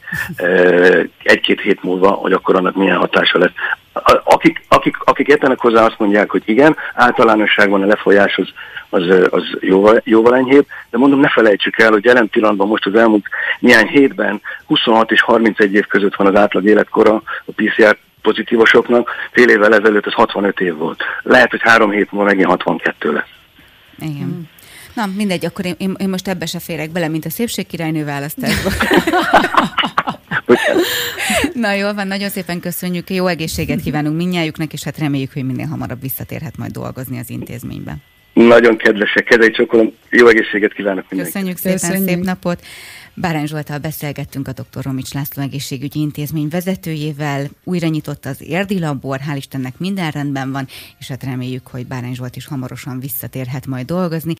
egy-két 1.23 1.61
hét 1.61 1.83
múlva, 1.83 2.11
hogy 2.11 2.33
akkor 2.33 2.57
annak 2.57 2.75
milyen 2.75 2.97
hatása 2.97 3.39
lesz. 3.39 3.53
Akik, 4.25 4.63
akik, 4.69 4.97
akik 5.05 5.27
értenek 5.27 5.61
hozzá, 5.61 5.85
azt 5.85 5.99
mondják, 5.99 6.31
hogy 6.31 6.43
igen, 6.45 6.77
általánosságban 6.95 7.83
a 7.83 7.87
lefolyás 7.87 8.39
az, 8.39 8.49
az, 8.89 9.29
az 9.31 9.43
jóval, 9.61 10.01
jóval 10.05 10.37
enyhébb, 10.37 10.67
de 10.91 10.99
mondom, 10.99 11.21
ne 11.21 11.29
felejtsük 11.29 11.79
el, 11.79 11.91
hogy 11.91 12.05
jelen 12.05 12.29
pillanatban 12.29 12.69
most 12.69 12.87
az 12.87 12.95
elmúlt 12.95 13.25
néhány 13.59 13.87
hétben 13.87 14.41
26 14.67 15.11
és 15.11 15.23
31 15.23 15.75
év 15.75 15.87
között 15.87 16.15
van 16.15 16.27
az 16.27 16.35
átlag 16.35 16.65
életkora 16.65 17.23
a 17.45 17.53
PCR 17.57 17.97
pozitívosoknak, 18.23 19.11
fél 19.31 19.49
évvel 19.49 19.75
ezelőtt 19.75 20.07
ez 20.07 20.13
65 20.13 20.61
év 20.61 20.77
volt. 20.77 21.03
Lehet, 21.23 21.51
hogy 21.51 21.61
három 21.63 21.91
hét 21.91 22.13
múlva 22.13 22.29
megint 22.29 22.49
62 22.49 23.13
lesz. 23.13 23.40
Igen. 24.01 24.27
Mm. 24.27 24.43
Na, 24.95 25.07
mindegy, 25.07 25.45
akkor 25.45 25.65
én, 25.65 25.75
én, 25.79 25.95
én 25.99 26.09
most 26.09 26.29
ebbe 26.29 26.47
se 26.47 26.59
férek 26.59 26.91
bele, 26.91 27.09
mint 27.09 27.25
a 27.25 27.31
szépségkirálynő 27.31 28.05
választásba. 28.05 28.71
Na 31.55 31.73
jól 31.73 31.95
van, 31.95 32.07
nagyon 32.07 32.29
szépen 32.29 32.61
köszönjük, 32.61 33.11
jó 33.11 33.27
egészséget 33.27 33.81
kívánunk 33.81 34.17
mindnyájuknak, 34.17 34.73
és 34.73 34.83
hát 34.83 34.99
reméljük, 34.99 35.33
hogy 35.33 35.45
minél 35.45 35.67
hamarabb 35.67 36.01
visszatérhet 36.01 36.57
majd 36.57 36.73
dolgozni 36.73 37.19
az 37.19 37.31
intézményben. 37.31 38.03
Nagyon 38.49 38.77
kedvesek, 38.77 39.25
kezei 39.25 39.51
csokolom, 39.51 39.93
jó 40.11 40.27
egészséget 40.27 40.73
kívánok 40.73 41.05
mindenkinek. 41.11 41.33
Köszönjük 41.33 41.57
szépen, 41.57 41.79
Köszönjük. 41.79 42.09
szép 42.09 42.25
napot. 42.25 42.63
Bárány 43.15 43.47
Zsoltal 43.47 43.79
beszélgettünk 43.79 44.49
a 44.49 44.53
dr. 44.53 44.83
Romics 44.83 45.13
László 45.13 45.43
egészségügyi 45.43 46.01
intézmény 46.01 46.49
vezetőjével. 46.49 47.47
Újra 47.65 47.89
nyitott 47.89 48.25
az 48.25 48.43
Érdi 48.43 48.79
labor, 48.79 49.19
hál' 49.31 49.37
Istennek 49.37 49.79
minden 49.79 50.11
rendben 50.11 50.53
van, 50.53 50.67
és 50.99 51.09
hát 51.09 51.25
reméljük, 51.25 51.67
hogy 51.67 51.87
Bárány 51.87 52.15
Zsolt 52.15 52.37
is 52.37 52.47
hamarosan 52.47 53.01
visszatérhet 53.01 53.67
majd 53.67 53.87
dolgozni. 53.87 54.35